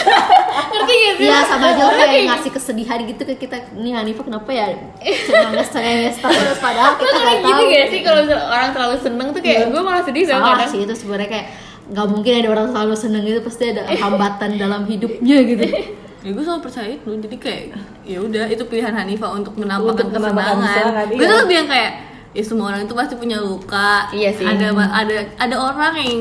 Ngerti 0.74 0.94
gak 0.94 1.14
sih? 1.16 1.26
Ya 1.28 1.38
sama 1.48 1.66
aja 1.72 1.82
lo 1.84 1.92
kayak 1.96 2.24
ngasih 2.28 2.50
kesedihan 2.52 2.98
gitu 3.04 3.22
ke 3.24 3.34
kita. 3.40 3.56
Nih 3.76 3.92
Hanifa 3.96 4.22
kenapa 4.24 4.50
ya? 4.52 4.66
Cengenges 5.00 5.68
cengenges 5.72 6.16
terus 6.20 6.60
padahal 6.60 6.92
kita 7.00 7.08
tuh 7.08 7.20
nggak 7.20 7.38
gitu 7.44 7.62
gak 7.68 7.86
sih? 7.92 8.00
Kalau 8.04 8.20
orang 8.28 8.70
terlalu 8.72 8.96
seneng 9.00 9.28
tuh 9.32 9.40
kayak 9.40 9.72
gue 9.72 9.82
malah 9.84 10.02
sedih 10.04 10.22
tau 10.28 10.40
salah 10.40 10.56
kadang. 10.60 10.70
sih 10.72 10.80
itu 10.84 10.94
sebenarnya 10.96 11.28
kayak 11.32 11.46
nggak 11.84 12.06
mungkin 12.08 12.32
ada 12.40 12.48
orang 12.48 12.66
selalu 12.72 12.94
seneng 12.96 13.22
itu 13.28 13.40
pasti 13.44 13.64
ada 13.76 13.84
hambatan 13.84 14.56
dalam 14.56 14.88
hidupnya 14.88 15.36
gitu 15.44 15.64
ya 16.24 16.30
gue 16.30 16.40
selalu 16.40 16.62
percaya 16.62 16.88
itu. 16.90 17.08
Jadi 17.20 17.36
kayak 17.36 17.62
ya 18.02 18.18
udah 18.18 18.44
itu 18.48 18.64
pilihan 18.64 18.90
Hanifa 18.90 19.28
untuk 19.30 19.54
menampakkan 19.54 20.08
Untuk 20.08 20.18
kesenangan. 20.18 21.06
gue 21.06 21.20
tuh 21.22 21.38
lebih 21.44 21.56
yang 21.56 21.68
kayak 21.68 21.92
ya 22.34 22.42
semua 22.42 22.66
orang 22.66 22.82
itu 22.82 22.94
pasti 22.94 23.14
punya 23.14 23.38
luka. 23.38 24.10
Iya 24.10 24.30
sih. 24.32 24.42
ada 24.42 24.66
ada 24.90 25.16
ada 25.38 25.56
orang 25.56 25.94
yang 25.94 26.16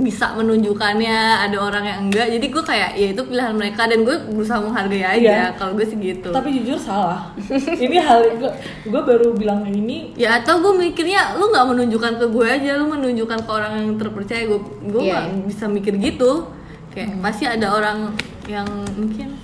bisa 0.00 0.32
menunjukkannya 0.32 1.18
ada 1.42 1.56
orang 1.58 1.84
yang 1.84 1.98
enggak. 2.06 2.28
Jadi 2.30 2.46
gue 2.48 2.62
kayak 2.62 2.90
ya 2.94 3.06
itu 3.10 3.20
pilihan 3.20 3.52
mereka 3.52 3.84
dan 3.84 4.00
gue 4.00 4.16
berusaha 4.28 4.60
menghargai 4.60 5.00
aja 5.02 5.18
Iya. 5.18 5.46
kalau 5.56 5.74
gue 5.74 5.84
sih 5.84 5.98
gitu. 5.98 6.28
Tapi 6.28 6.48
jujur 6.54 6.78
salah. 6.78 7.32
Ini 7.76 7.96
hal 7.98 8.38
gue 8.38 8.50
gue 8.84 9.00
baru 9.02 9.32
bilang 9.32 9.64
ini. 9.64 10.12
Ya 10.14 10.38
atau 10.38 10.60
gue 10.60 10.72
mikirnya 10.72 11.34
lu 11.34 11.48
nggak 11.48 11.66
menunjukkan 11.66 12.12
ke 12.16 12.26
gue 12.28 12.46
aja 12.46 12.70
lu 12.76 12.86
menunjukkan 12.86 13.38
ke 13.42 13.50
orang 13.50 13.72
yang 13.76 13.88
terpercaya. 13.96 14.44
Gue 14.46 14.60
gue 14.82 15.02
Iya. 15.02 15.12
nggak 15.24 15.24
bisa 15.48 15.64
mikir 15.66 15.94
gitu. 15.96 16.46
Kayak 16.88 17.20
pasti 17.20 17.44
ada 17.44 17.68
orang 17.70 18.16
yang 18.48 18.64
mungkin 18.96 19.36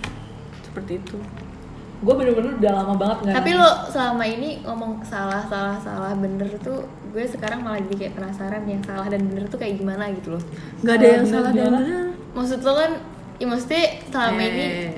seperti 0.75 0.99
itu 0.99 1.17
gue 2.03 2.13
bener-bener 2.13 2.53
udah 2.59 2.73
lama 2.75 2.95
banget 2.99 3.19
nggak 3.23 3.35
tapi 3.39 3.51
lo 3.55 3.71
selama 3.87 4.25
ini 4.27 4.51
ngomong 4.61 4.93
salah 5.01 5.47
salah 5.47 5.79
salah 5.79 6.13
bener 6.13 6.51
tuh 6.59 6.83
gue 7.09 7.25
sekarang 7.25 7.63
malah 7.63 7.79
jadi 7.81 7.97
kayak 7.97 8.15
penasaran 8.19 8.67
yang 8.67 8.83
salah 8.83 9.07
dan 9.07 9.23
bener 9.25 9.47
tuh 9.47 9.57
kayak 9.57 9.79
gimana 9.79 10.11
gitu 10.11 10.35
loh 10.35 10.43
nggak 10.83 10.95
ada 10.95 11.07
yang 11.07 11.23
bener 11.23 11.33
salah 11.33 11.51
dan 11.51 11.63
gimana? 11.63 11.79
benar 11.79 12.05
maksud 12.35 12.59
lo 12.61 12.73
kan 12.75 12.93
ya 13.35 13.47
maksudnya 13.47 13.83
selama 14.11 14.43
ini 14.43 14.67
Eh, 14.67 14.91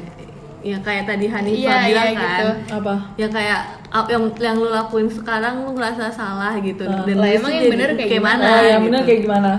ya 0.66 0.78
kayak 0.82 1.04
tadi 1.06 1.26
Hanifah 1.28 1.54
Iya, 1.54 1.76
bilang 1.86 2.06
iya, 2.08 2.16
kan 2.16 2.26
gitu. 2.26 2.48
apa 2.74 2.94
yang 3.14 3.30
kayak 3.30 3.60
yang 4.08 4.24
yang 4.34 4.56
lu 4.56 4.68
lakuin 4.68 5.06
sekarang 5.06 5.62
lu 5.62 5.70
ngerasa 5.72 6.10
salah 6.10 6.58
gitu 6.58 6.82
Ah. 6.82 7.06
dan 7.06 7.16
Lah, 7.16 7.28
emang 7.30 7.52
yang 7.52 7.62
jadi 7.62 7.70
bener 7.70 7.88
kayak 7.92 8.00
kayak 8.02 8.12
gimana? 8.18 8.42
mana 8.42 8.50
oh, 8.50 8.64
yang 8.64 8.72
gitu. 8.74 8.86
bener 8.88 9.02
kayak 9.06 9.20
gimana 9.22 9.50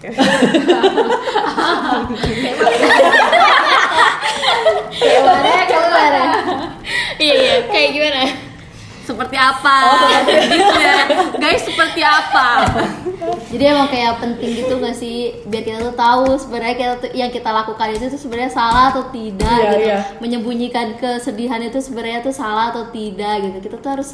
keluar 0.00 0.16
keluar 5.70 6.12
iya 7.20 7.34
iya. 7.36 7.54
Kayak 7.68 7.88
gimana? 7.92 8.22
Seperti 9.00 9.34
apa? 9.34 9.76
Oh, 9.90 10.06
gitu 10.22 10.78
ya 10.78 11.02
guys 11.34 11.66
seperti 11.66 11.98
apa? 11.98 12.62
Jadi 13.50 13.64
emang 13.66 13.90
kayak 13.90 14.22
penting 14.22 14.62
gitu 14.62 14.78
gak 14.78 14.94
sih? 14.94 15.34
Biar 15.50 15.66
kita 15.66 15.82
tuh 15.82 15.96
tahu 15.98 16.38
sebenarnya 16.38 16.76
kita 16.78 16.92
tuh 17.02 17.10
yang 17.10 17.30
kita 17.34 17.50
lakukan 17.50 17.90
itu 17.90 18.06
tuh 18.06 18.20
sebenarnya 18.20 18.54
salah 18.54 18.94
atau 18.94 19.10
tidak 19.10 19.50
Iya, 19.50 19.70
gitu. 19.74 19.82
iya. 19.82 19.98
menyembunyikan 20.22 20.94
kesedihan 20.94 21.58
itu 21.58 21.82
sebenarnya 21.82 22.22
tuh 22.22 22.30
salah 22.30 22.70
atau 22.70 22.86
tidak 22.94 23.50
gitu. 23.50 23.58
Kita 23.66 23.76
tuh 23.82 23.90
harus 23.98 24.10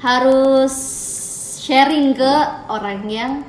harus 0.00 0.74
sharing 1.60 2.16
ke 2.16 2.32
orang 2.72 3.04
yang 3.12 3.44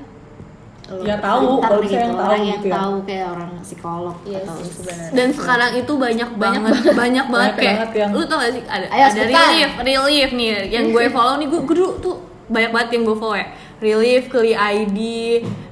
ya 1.01 1.15
tahu 1.17 1.47
kalau 1.59 1.79
gitu, 1.79 1.93
yang 1.93 2.11
tahu 2.11 2.21
orang 2.21 2.41
yang 2.41 2.53
gitu 2.53 2.67
ya. 2.67 2.73
tahu 2.75 2.93
kayak 3.01 3.27
orang 3.29 3.51
psikolog 3.61 4.15
iya 4.23 4.39
atau 4.39 4.55
sebenarnya. 4.59 5.09
Dan 5.11 5.27
sekarang 5.31 5.71
itu 5.73 5.93
banyak 5.97 6.29
banget 6.35 6.73
banyak 7.01 7.25
banget 7.27 7.51
Banyak 7.51 7.55
kayak 7.57 7.75
banget 7.77 7.89
yang- 7.95 8.11
lu 8.11 8.21
tau 8.23 8.37
gak 8.37 8.51
sih? 8.51 8.63
Ada 8.63 8.85
Ayo, 8.87 9.05
ada 9.07 9.21
relief 9.23 9.71
relief 9.79 10.29
nih 10.31 10.49
yang 10.69 10.85
gue 10.89 11.05
follow 11.15 11.35
nih 11.35 11.47
gue, 11.47 11.59
gue 11.61 11.75
dulu 11.75 11.91
tuh 11.99 12.15
banyak 12.47 12.69
banget 12.69 12.89
yang 12.91 13.03
gue 13.03 13.15
follow 13.15 13.35
ya 13.35 13.47
relief 13.81 14.29
kli 14.29 14.53
ID 14.53 14.99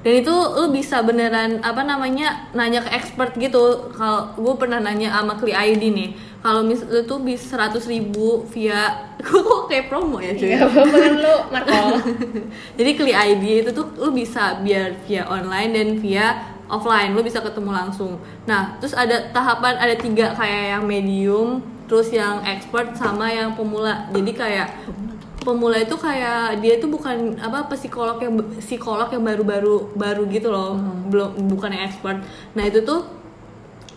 dan 0.01 0.13
itu 0.17 0.33
lu 0.33 0.73
bisa 0.73 1.05
beneran 1.05 1.61
apa 1.61 1.85
namanya 1.85 2.49
nanya 2.57 2.81
ke 2.81 2.89
expert 2.89 3.37
gitu. 3.37 3.93
Kalau 3.93 4.33
gue 4.33 4.53
pernah 4.57 4.81
nanya 4.81 5.13
sama 5.13 5.37
kli 5.37 5.53
ID 5.53 5.83
nih 5.93 6.09
kalau 6.39 6.63
mis 6.63 6.79
lu 6.87 7.03
tuh 7.03 7.19
bisa 7.19 7.43
seratus 7.43 7.83
ribu 7.85 8.47
via 8.49 8.95
gue 9.25 9.41
kok 9.43 9.67
kayak 9.67 9.91
promo 9.91 10.17
ya 10.23 10.33
cuy? 10.33 10.55
Gak 10.55 10.71
apa-apa 10.71 10.97
kan 10.97 11.13
Marco 11.51 11.79
jadi 12.79 12.91
kli 12.95 13.11
ID 13.13 13.43
itu 13.67 13.71
tuh 13.75 13.91
lu 13.99 14.09
bisa 14.15 14.57
biar 14.63 15.03
via 15.03 15.27
online 15.27 15.71
dan 15.75 15.87
via 15.99 16.27
offline 16.71 17.11
lu 17.11 17.21
bisa 17.21 17.43
ketemu 17.43 17.75
langsung. 17.75 18.17
Nah 18.47 18.79
terus 18.79 18.95
ada 18.95 19.29
tahapan 19.35 19.75
ada 19.75 19.95
tiga 19.99 20.31
kayak 20.33 20.79
yang 20.79 20.83
medium 20.87 21.59
terus 21.89 22.13
yang 22.13 22.39
expert 22.47 22.95
sama 22.95 23.27
yang 23.33 23.57
pemula. 23.57 24.07
Jadi 24.15 24.31
kayak 24.31 24.69
pemula 25.49 25.81
itu 25.81 25.97
kayak 25.97 26.61
dia 26.61 26.77
itu 26.77 26.85
bukan 26.85 27.41
apa 27.41 27.65
psikolog 27.73 28.21
yang 28.21 28.37
psikolog 28.61 29.09
yang 29.09 29.25
baru-baru 29.25 29.89
baru 29.97 30.29
gitu 30.29 30.53
loh. 30.53 30.77
Belum 31.09 31.33
bukan 31.49 31.73
yang 31.73 31.89
expert. 31.89 32.21
Nah 32.53 32.63
itu 32.69 32.85
tuh 32.85 33.09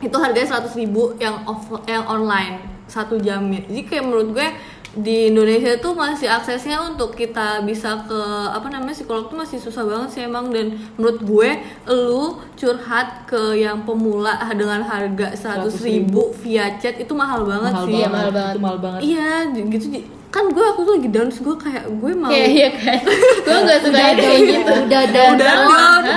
itu 0.00 0.16
harganya 0.16 0.58
100.000 0.58 0.80
ribu 0.80 1.12
yang 1.20 1.44
off 1.44 1.68
yang 1.84 2.08
online. 2.08 2.64
Satu 2.88 3.20
jamnya. 3.20 3.60
Jadi 3.68 3.82
kayak 3.84 4.04
menurut 4.08 4.32
gue 4.32 4.48
di 4.92 5.32
Indonesia 5.32 5.72
tuh 5.80 5.96
masih 5.96 6.28
aksesnya 6.28 6.76
untuk 6.84 7.16
kita 7.16 7.64
bisa 7.64 8.04
ke 8.04 8.20
apa 8.52 8.68
namanya 8.68 8.92
psikolog 8.92 9.32
tuh 9.32 9.40
masih 9.40 9.56
susah 9.56 9.84
banget 9.84 10.08
sih 10.12 10.22
emang. 10.24 10.48
Dan 10.50 10.80
menurut 10.96 11.20
gue 11.22 11.50
lu 11.92 12.40
curhat 12.56 13.28
ke 13.28 13.60
yang 13.60 13.84
pemula 13.84 14.40
dengan 14.56 14.82
harga 14.82 15.36
100.000 15.36 15.84
ribu 15.84 16.32
via 16.40 16.76
chat 16.80 16.96
itu 16.96 17.12
mahal 17.12 17.44
banget 17.44 17.72
mahal 17.72 17.86
sih. 17.86 17.92
banget 18.00 18.12
mahal 18.12 18.32
banget. 18.32 18.52
itu 18.52 18.60
mahal 18.60 18.78
banget. 18.80 19.00
Iya 19.04 19.32
gitu 19.68 19.86
kan 20.32 20.48
gue 20.48 20.64
aku 20.64 20.80
tuh 20.82 20.92
lagi 20.96 21.08
down 21.08 21.28
terus 21.28 21.40
gue 21.40 21.56
kayak 21.58 21.84
gue 21.86 22.12
mau 22.14 22.26
Iya 22.26 22.46
iya 22.48 22.68
kan 22.72 22.98
Gue 23.38 23.58
gak 23.62 23.78
suka 23.78 23.92
udah 23.92 24.00
yang 24.02 24.16
kayak 24.18 24.40
gitu 24.42 24.72
udah 24.82 25.02
dan 25.06 25.28
udah 25.30 25.54
down 25.60 26.00
dan 26.00 26.16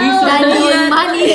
Iya. 0.56 0.82
money 0.88 1.28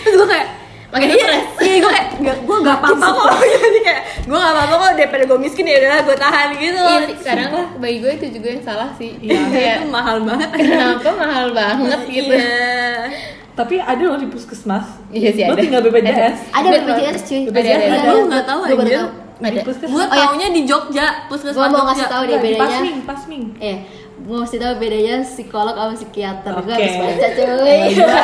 terus 0.00 0.14
gue 0.14 0.28
kayak 0.28 0.48
makin 0.88 1.08
stres 1.12 1.44
Iya 1.58 1.74
gue 1.76 1.90
kayak 1.90 2.06
gue 2.40 2.56
gak 2.60 2.76
apa-apa 2.76 3.06
kok 3.08 3.26
Jadi 3.58 3.78
kayak 3.80 4.02
gue 4.22 4.38
gak 4.38 4.52
apa-apa 4.54 4.74
kok 4.76 4.90
daripada 4.94 5.22
gue 5.24 5.38
miskin 5.40 5.64
ya 5.64 5.76
udahlah 5.76 6.00
gue 6.00 6.16
tahan 6.16 6.48
gitu 6.54 6.78
iya 6.80 6.98
sih 7.04 7.16
kadang 7.18 7.50
bagi 7.76 7.98
gue 7.98 8.12
itu 8.14 8.26
juga 8.32 8.48
yang 8.48 8.62
salah 8.62 8.90
sih 8.94 9.10
Iya 9.18 9.40
kayak 9.44 9.76
itu 9.76 9.86
mahal 9.88 10.16
banget 10.22 10.48
kenapa 10.54 11.10
mahal 11.12 11.46
banget 11.50 12.00
gitu 12.06 12.32
Iya 12.32 13.10
Tapi 13.54 13.78
ada 13.78 14.02
loh 14.04 14.18
di 14.18 14.26
puskesmas. 14.26 14.98
Iya 15.10 15.30
sih, 15.30 15.46
Lo 15.46 15.54
ada. 15.54 15.62
tinggal 15.62 15.78
BPJS. 15.80 16.50
Ada. 16.50 16.68
BPJS 16.74 17.18
cuy. 17.22 17.42
BPJS 17.46 17.62
Iya, 17.62 17.76
ada. 17.78 17.94
iya. 17.94 18.02
Gue 18.04 18.22
gak 18.26 18.44
tau 18.44 18.60
Gue 18.66 19.23
puskesmas. 19.36 19.90
Gue 19.90 19.98
Oh, 20.00 20.08
iya. 20.08 20.24
taunya 20.24 20.48
di 20.50 20.62
Jogja 20.62 21.06
Puskesmas 21.26 21.54
Gue 21.54 21.66
mau 21.66 21.74
Jogja. 21.74 21.88
ngasih 21.90 22.06
tahu 22.06 22.22
deh 22.24 22.38
bedanya. 22.38 22.62
Pasming, 22.62 22.96
Pasming. 23.02 23.44
Eh, 23.58 23.76
gue 24.16 24.36
mesti 24.38 24.56
tahu 24.56 24.72
bedanya 24.78 25.14
psikolog 25.20 25.74
sama 25.74 25.92
psikiater. 25.92 26.52
Gue 26.54 26.62
Oke. 26.64 26.74
harus 26.76 26.96
baca 26.96 27.28
cuy. 27.30 27.78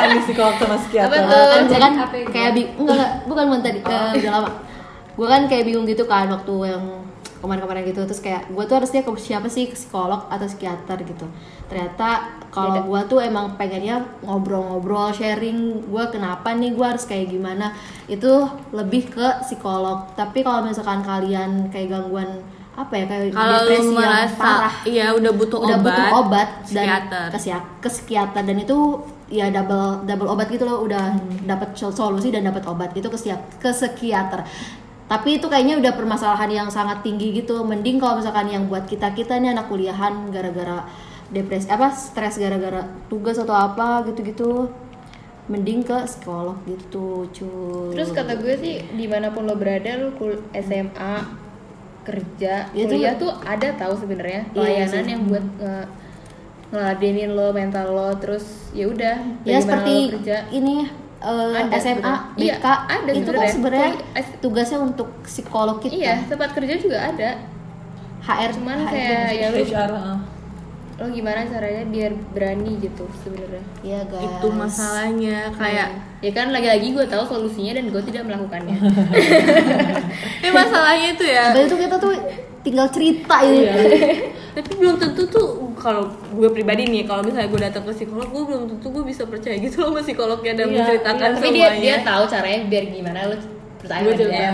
Nih 0.07 0.21
psikolog 0.23 0.55
sama 0.55 0.75
psikiater. 0.77 1.09
Apa 1.11 1.17
tuh? 1.21 1.45
Kan 1.47 1.63
gue 1.63 1.77
kan 1.77 1.93
kayak 2.27 2.51
bi 2.53 2.61
enggak, 2.69 2.95
enggak 2.95 3.11
bukan 3.25 3.43
bukan 3.45 3.61
tadi 3.61 3.79
eh, 3.81 4.11
udah 4.17 4.31
lama 4.33 4.51
gue 5.11 5.27
kan 5.27 5.41
kayak 5.45 5.63
bingung 5.67 5.83
gitu 5.83 6.07
kan 6.07 6.23
waktu 6.25 6.71
yang 6.71 6.83
kemarin-kemarin 7.37 7.83
gitu 7.83 8.01
terus 8.01 8.23
kayak 8.23 8.47
gue 8.47 8.63
tuh 8.63 8.79
harusnya 8.79 9.03
ke 9.03 9.11
siapa 9.19 9.51
sih 9.51 9.67
ke 9.67 9.75
psikolog 9.75 10.23
atau 10.25 10.47
psikiater 10.47 10.97
gitu 11.03 11.27
ternyata 11.67 12.39
kalau 12.51 12.83
gue 12.83 13.01
tuh 13.07 13.23
emang 13.23 13.55
pengennya 13.55 14.03
ngobrol-ngobrol 14.27 15.15
sharing 15.15 15.87
gue 15.87 16.03
kenapa 16.11 16.51
nih 16.51 16.75
gue 16.75 16.83
harus 16.83 17.07
kayak 17.07 17.31
gimana. 17.31 17.71
Itu 18.11 18.43
lebih 18.75 19.07
ke 19.07 19.27
psikolog. 19.47 20.11
Tapi 20.19 20.43
kalau 20.43 20.67
misalkan 20.67 20.99
kalian 20.99 21.71
kayak 21.71 21.95
gangguan 21.95 22.43
apa 22.75 22.91
ya 22.95 23.03
kayak 23.07 23.35
Kalau 23.35 23.47
lu 23.47 23.55
depresi 23.55 23.79
yang 23.79 23.87
merasa 23.95 24.35
parah. 24.35 24.73
Iya 24.83 25.05
udah 25.15 25.31
butuh 25.31 25.59
udah 25.63 25.77
obat 25.79 25.87
butuh 25.87 26.07
obat 26.19 26.49
dan 26.67 26.85
Psikiater. 26.87 27.27
ke, 27.79 27.87
psikiater 27.87 28.43
dan 28.43 28.57
itu 28.59 28.77
ya 29.31 29.47
double 29.47 30.03
double 30.03 30.29
obat 30.35 30.47
gitu 30.51 30.63
loh. 30.67 30.83
Udah 30.83 31.15
dapat 31.47 31.71
sol- 31.79 31.95
solusi 31.95 32.35
dan 32.35 32.43
dapat 32.43 32.67
obat. 32.67 32.91
Gitu 32.91 33.07
ke 33.07 33.17
ke 33.63 33.69
psikiater 33.71 34.43
tapi 35.11 35.43
itu 35.43 35.51
kayaknya 35.51 35.75
udah 35.75 35.91
permasalahan 35.99 36.47
yang 36.47 36.67
sangat 36.71 37.03
tinggi 37.03 37.35
gitu. 37.35 37.67
Mending 37.67 37.99
kalau 37.99 38.23
misalkan 38.23 38.47
yang 38.47 38.71
buat 38.71 38.87
kita 38.87 39.11
kita 39.11 39.43
nih 39.43 39.51
anak 39.51 39.67
kuliahan 39.67 40.31
gara-gara 40.31 40.87
depresi 41.31 41.65
apa 41.65 41.89
stres 41.89 42.35
gara-gara 42.35 42.81
tugas 43.07 43.35
atau 43.35 43.53
apa 43.53 44.03
gitu-gitu 44.05 44.67
mending 45.43 45.81
ke 45.81 45.97
psikolog 46.05 46.59
gitu 46.65 47.25
cuy 47.29 47.91
terus 47.91 48.11
kata 48.11 48.35
gue 48.35 48.53
sih 48.53 48.75
di 48.89 49.05
mana 49.05 49.29
pun 49.29 49.43
lo 49.43 49.55
berada 49.55 49.95
lo 49.95 50.11
kul 50.13 50.35
SMA 50.53 51.15
kerja 52.01 52.67
Ya, 52.69 52.83
itu- 52.83 52.97
kuliah 52.97 53.15
tuh 53.15 53.31
ada 53.41 53.67
tahu 53.73 53.93
sebenarnya 53.95 54.41
Iya 54.47 54.55
pelayanan 54.55 55.03
sih. 55.03 55.09
yang 55.09 55.23
buat 55.23 55.45
nge 55.57 55.75
ngeladenin 56.71 57.31
lo 57.31 57.51
mental 57.51 57.87
lo 57.89 58.09
terus 58.15 58.45
ya 58.71 58.87
udah 58.87 59.15
ya 59.43 59.59
seperti 59.59 59.91
lo 60.01 60.11
kerja 60.15 60.35
ini 60.49 60.87
eh, 61.19 61.53
Ada 61.53 61.77
SMA. 61.77 62.13
BK 62.33 62.39
Iya, 62.39 62.73
ada 62.87 63.11
itu 63.11 63.29
kan 63.29 63.47
sebenarnya. 63.47 63.91
tugasnya 64.39 64.79
untuk 64.79 65.07
psikolog 65.21 65.77
kita 65.77 65.93
iya 65.93 66.15
tempat 66.25 66.51
kerja 66.51 66.75
juga 66.75 66.97
ada 67.05 67.29
HR 68.21 68.49
cuman 68.55 68.77
HR 68.79 68.89
kayak 68.89 69.27
ya 69.31 69.47
HR. 69.51 69.91
Lo 71.01 71.09
gimana 71.09 71.49
caranya 71.49 71.83
biar 71.89 72.11
berani 72.31 72.77
gitu 72.77 73.09
sebenarnya 73.25 73.63
Iya 73.81 73.99
guys. 74.05 74.21
Itu 74.37 74.47
masalahnya 74.53 75.37
Kayak 75.57 75.89
ya 76.21 76.31
kan 76.37 76.53
lagi-lagi 76.53 76.93
gue 76.93 77.05
tahu 77.09 77.23
solusinya 77.25 77.81
dan 77.81 77.89
gue 77.89 78.01
tidak 78.05 78.23
melakukannya 78.29 78.77
Ini 80.45 80.49
masalahnya 80.53 81.07
itu 81.17 81.25
ya 81.25 81.43
Sebenarnya 81.49 81.71
tuh 81.73 81.79
kita 81.81 81.95
tuh 81.97 82.13
tinggal 82.61 82.87
cerita 82.93 83.41
ini. 83.41 83.65
Iya. 83.65 83.73
tapi 84.51 84.71
belum 84.75 84.99
tentu 84.99 85.23
tuh 85.31 85.47
kalau 85.79 86.11
gue 86.35 86.49
pribadi 86.51 86.83
nih 86.83 87.07
kalau 87.07 87.23
misalnya 87.23 87.47
gue 87.47 87.61
datang 87.71 87.83
ke 87.87 87.91
psikolog 87.95 88.27
gue 88.27 88.43
belum 88.51 88.63
tentu 88.67 88.87
gue 88.91 89.03
bisa 89.07 89.23
percaya 89.23 89.55
gitu 89.55 89.79
loh 89.79 89.95
sama 89.95 90.01
psikolognya 90.03 90.53
dan 90.59 90.67
Iya, 90.67 90.75
menceritakan 90.75 91.29
tapi 91.39 91.47
semuanya 91.47 91.71
dia 91.71 91.79
dia 91.79 91.95
tahu 92.03 92.23
caranya 92.27 92.59
biar 92.67 92.83
gimana 92.91 93.19
lo 93.31 93.37
percaya 93.81 94.01
Gue 94.05 94.13
juga 94.13 94.37
ya 94.37 94.51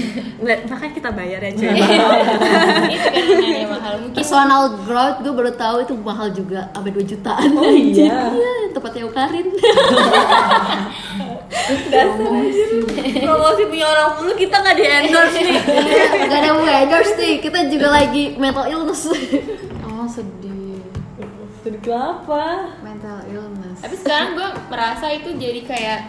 Nggak, 0.42 0.58
makanya 0.68 0.92
kita 0.96 1.10
bayar 1.12 1.40
ya 1.44 1.50
cuy 1.52 1.68
itu 1.76 3.32
kan 3.32 3.44
makanya 3.44 3.68
mahal 3.68 3.94
mungkin 4.00 4.16
Personal 4.16 4.62
growth 4.82 5.18
gue 5.20 5.32
baru 5.32 5.52
tahu 5.52 5.76
itu 5.84 5.92
mahal 6.00 6.28
juga 6.32 6.60
sampai 6.72 6.92
2 6.92 7.04
jutaan. 7.06 7.48
Oh 7.56 7.68
iya. 7.68 8.32
Iya, 8.32 8.52
tempatnya 8.72 9.04
Ukarin. 9.04 9.46
promosi 13.26 13.62
punya 13.66 13.86
orang 13.88 14.08
mulu 14.18 14.32
kita 14.36 14.56
nggak 14.60 14.76
di 14.76 14.84
endorse 14.84 15.38
nih 15.40 15.56
Gak 16.26 16.38
ada 16.42 16.50
mau 16.52 16.66
endorse 16.66 17.14
nih. 17.16 17.34
Kita 17.40 17.58
juga 17.68 17.88
lagi 17.92 18.36
mental 18.36 18.66
illness. 18.70 19.08
oh 19.84 20.06
sedih 20.08 20.80
Sedikit 21.64 21.98
apa? 21.98 22.78
mental 22.80 23.18
illness 23.26 23.78
tapi 23.82 23.94
sekarang 23.98 24.28
gue 24.34 24.48
merasa 24.70 25.06
itu 25.12 25.30
jadi 25.36 25.60
kayak 25.66 26.00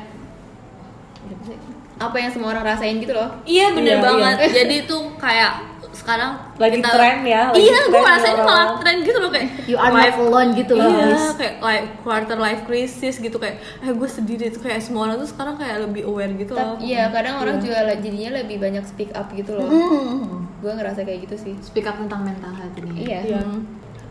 apa 1.98 2.16
yang 2.16 2.30
semua 2.30 2.50
orang 2.52 2.66
rasain 2.68 2.98
gitu 2.98 3.12
loh 3.12 3.30
iya 3.44 3.72
bener 3.72 3.98
Iya, 3.98 4.04
banget 4.04 4.36
jadi 4.54 4.76
tuh 4.86 5.16
kayak 5.16 5.66
sekarang 5.90 6.38
Lagi 6.56 6.78
tren 6.78 7.26
ya, 7.26 7.50
lagi 7.50 7.58
iya 7.60 7.80
gue 7.82 7.90
ini 7.90 8.06
orang-orang. 8.06 8.46
malah 8.46 8.68
tren 8.78 8.98
gitu 9.02 9.18
loh 9.18 9.32
kayak 9.34 9.50
You 9.66 9.76
are 9.76 9.90
not 9.90 10.13
alone 10.16 10.52
gitu 10.54 10.74
loh. 10.74 10.86
iya 10.86 11.06
guys. 11.10 11.26
kayak 11.34 11.56
like 11.60 11.86
quarter 12.00 12.38
life 12.38 12.62
crisis 12.63 13.18
gitu 13.18 13.34
kayak 13.36 13.58
eh 13.82 13.90
gue 13.90 14.06
sedih 14.08 14.38
deh 14.38 14.48
tuh 14.48 14.62
kayak 14.62 14.78
semua 14.78 15.10
orang 15.10 15.18
tuh 15.18 15.26
sekarang 15.28 15.58
kayak 15.58 15.82
lebih 15.84 16.06
aware 16.06 16.30
gitu 16.32 16.54
loh 16.54 16.78
iya 16.78 17.10
kadang 17.10 17.42
orang 17.42 17.58
juga 17.58 17.82
jadinya 17.92 18.30
lebih 18.38 18.58
banyak 18.58 18.86
speak 18.86 19.10
up 19.12 19.26
gitu 19.32 19.52
loh 19.52 19.66
Hmm. 19.68 20.46
gue 20.56 20.72
ngerasa 20.72 21.02
kayak 21.02 21.26
gitu 21.26 21.36
sih 21.36 21.54
speak 21.60 21.84
up 21.84 21.98
tentang 21.98 22.22
mental 22.24 22.52
health 22.52 22.78
ini 22.78 22.94
iya 23.04 23.20
Iya. 23.26 23.42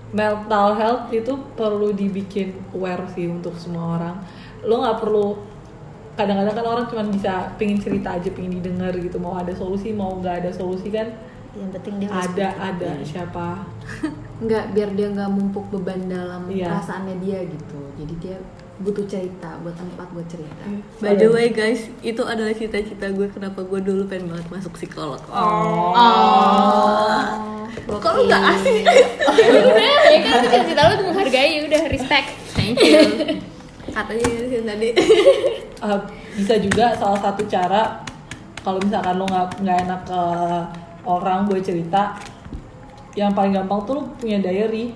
Mental 0.08 0.68
health 0.74 1.04
itu 1.10 1.32
perlu 1.52 1.90
dibikin 1.92 2.54
aware 2.72 3.04
sih 3.10 3.26
untuk 3.26 3.54
semua 3.54 3.96
orang. 3.96 4.16
Lo 4.62 4.80
nggak 4.80 4.98
perlu 4.98 5.34
kadang-kadang 6.16 6.54
kan 6.56 6.66
orang 6.66 6.86
cuma 6.88 7.02
bisa 7.06 7.52
pingin 7.60 7.78
cerita 7.78 8.16
aja, 8.16 8.28
pingin 8.32 8.58
didengar 8.58 8.96
gitu. 8.96 9.20
Mau 9.20 9.36
ada 9.36 9.52
solusi, 9.52 9.92
mau 9.92 10.16
nggak 10.16 10.44
ada 10.44 10.50
solusi 10.50 10.88
kan 10.90 11.12
Yang 11.56 11.70
penting 11.80 11.94
dia 12.04 12.08
ada 12.12 12.48
ada 12.60 12.90
siapa. 13.00 13.64
nggak 14.44 14.64
biar 14.76 14.92
dia 14.92 15.08
nggak 15.08 15.30
mumpuk 15.32 15.64
beban 15.72 16.04
dalam 16.04 16.44
Iya. 16.52 16.68
perasaannya 16.68 17.16
dia 17.24 17.40
gitu. 17.48 17.80
Jadi 17.96 18.14
dia 18.20 18.36
butuh 18.76 19.08
cerita 19.08 19.56
buat 19.64 19.72
tempat 19.72 20.04
buat 20.12 20.28
cerita. 20.28 20.64
By 21.00 21.16
the 21.16 21.32
way 21.32 21.48
guys 21.48 21.88
itu 22.04 22.20
adalah 22.20 22.52
cita-cita 22.52 23.08
gue 23.08 23.24
kenapa 23.32 23.64
gue 23.64 23.80
dulu 23.80 24.04
pengen 24.04 24.36
banget 24.36 24.52
masuk 24.52 24.76
psikolog. 24.76 25.20
Oh. 25.32 25.96
kok 27.96 28.12
lu 28.20 28.28
nggak 28.28 28.42
asik? 28.52 28.84
Udah 28.84 29.96
ya 30.12 30.18
kan 30.20 30.32
itu 30.36 30.48
cita-cita 30.52 30.82
lo 30.84 30.92
tuh 31.00 31.06
menghargai. 31.08 31.56
Ya 31.56 31.60
udah 31.64 31.82
respect. 31.88 32.28
Thank 32.52 32.84
you 32.84 33.00
katanya 33.96 34.26
sih 34.28 34.60
tadi. 34.60 34.88
Uh, 35.80 36.00
bisa 36.36 36.54
juga 36.60 36.92
salah 36.92 37.20
satu 37.24 37.48
cara 37.48 38.04
kalau 38.60 38.76
misalkan 38.84 39.16
lo 39.16 39.24
nggak 39.24 39.64
nggak 39.64 39.78
enak 39.88 40.00
ke 40.04 40.22
orang 41.08 41.48
gue 41.48 41.60
cerita 41.64 42.18
yang 43.16 43.32
paling 43.32 43.56
gampang 43.56 43.80
tuh 43.88 43.92
lo 43.96 44.02
punya 44.20 44.36
diary 44.42 44.92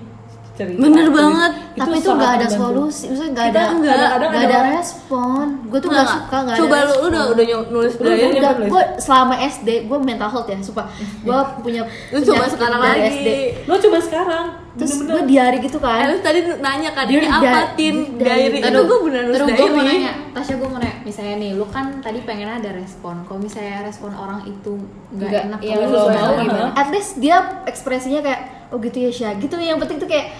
cerita 0.51 0.77
Bener 0.77 1.07
banget. 1.09 1.51
Tapi 1.73 1.95
itu 1.95 2.09
nggak 2.11 2.33
ada 2.33 2.47
solusi, 2.47 3.03
maksudnya 3.07 3.31
nggak 3.31 3.47
ada 3.47 3.61
nggak 3.73 3.93
ada- 3.93 4.11
ada 4.11 4.25
ada 4.27 4.45
orang- 4.53 4.75
respon. 4.75 5.45
Gue 5.65 5.79
tuh 5.79 5.89
Nggak, 5.89 6.07
suka 6.07 6.37
nggak 6.37 6.53
ada 6.53 6.61
coba 6.61 6.77
lu 6.81 6.95
udah 7.07 7.23
udah 7.31 7.43
nulis 7.67 7.93
Udah, 7.95 8.11
diary 8.11 8.37
udah. 8.37 8.51
Gue 8.67 8.83
selama 8.97 9.33
SD 9.39 9.69
gue 9.87 9.97
mental 9.97 10.29
health 10.29 10.45
ya, 10.45 10.57
sumpah. 10.59 10.85
Gue 11.21 11.37
punya 11.61 11.81
lu 12.09 12.19
coba 12.21 12.43
sekarang 12.45 12.79
lagi 12.79 13.01
SD. 13.09 13.27
lo 13.65 13.75
coba 13.77 13.97
sekarang 13.99 14.45
Terus 14.71 15.03
gue 15.03 15.21
diari 15.25 15.57
gitu 15.59 15.77
Eh, 15.77 15.83
kan. 15.83 16.07
lu 16.07 16.19
tadi 16.21 16.39
nanya 16.57 16.89
kan 16.89 17.03
ini 17.03 17.27
apa 17.27 17.75
tin 17.75 18.15
diary. 18.15 18.55
diary 18.55 18.71
itu 18.71 18.79
gue 18.81 18.99
bener 19.03 19.21
nulis 19.25 19.35
Terus 19.37 19.49
gue 19.49 19.67
mau 19.67 19.75
diary 19.77 19.95
nanya, 19.97 20.13
Tasya 20.31 20.55
gue 20.55 20.69
mau 20.69 20.79
nanya, 20.79 20.95
misalnya 21.01 21.35
nih, 21.37 21.51
lu 21.53 21.65
kan 21.67 21.85
tadi 21.99 22.19
pengen 22.21 22.47
ada 22.49 22.69
respon. 22.71 23.15
Kalau 23.25 23.39
misalnya 23.41 23.83
respon 23.83 24.11
orang 24.13 24.43
itu 24.45 24.79
nggak 25.11 25.31
enak, 25.45 25.59
lo 25.59 25.83
lu, 25.85 25.99
mau 26.09 26.31
gimana? 26.37 26.71
At 26.73 26.87
least 26.87 27.19
dia 27.19 27.35
ekspresinya 27.65 28.19
kayak 28.21 28.41
oh 28.71 28.77
gitu 28.77 28.97
ya 28.99 29.11
Syah. 29.11 29.33
Gitu 29.35 29.53
yang 29.57 29.77
penting 29.77 29.97
tuh 29.97 30.07
kayak 30.07 30.31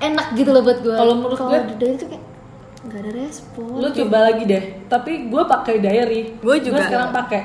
enak 0.00 0.34
gitu 0.34 0.50
loh 0.50 0.60
buat 0.60 0.78
gue. 0.78 0.92
Kalau 0.92 1.14
menurut 1.14 1.36
Kalau 1.36 1.50
gue- 1.52 1.66
di 1.66 1.74
diary 1.76 1.96
tuh 1.96 2.08
kayak 2.08 2.24
nggak 2.80 2.96
ada 2.98 3.10
respon. 3.14 3.76
lo 3.76 3.88
coba 3.90 4.18
lagi 4.24 4.42
deh 4.42 4.62
tapi 4.86 5.28
gue 5.28 5.42
pakai 5.46 5.74
diary 5.78 6.20
Gua 6.40 6.56
juga. 6.56 6.80
sekarang 6.82 7.12
pakai 7.12 7.42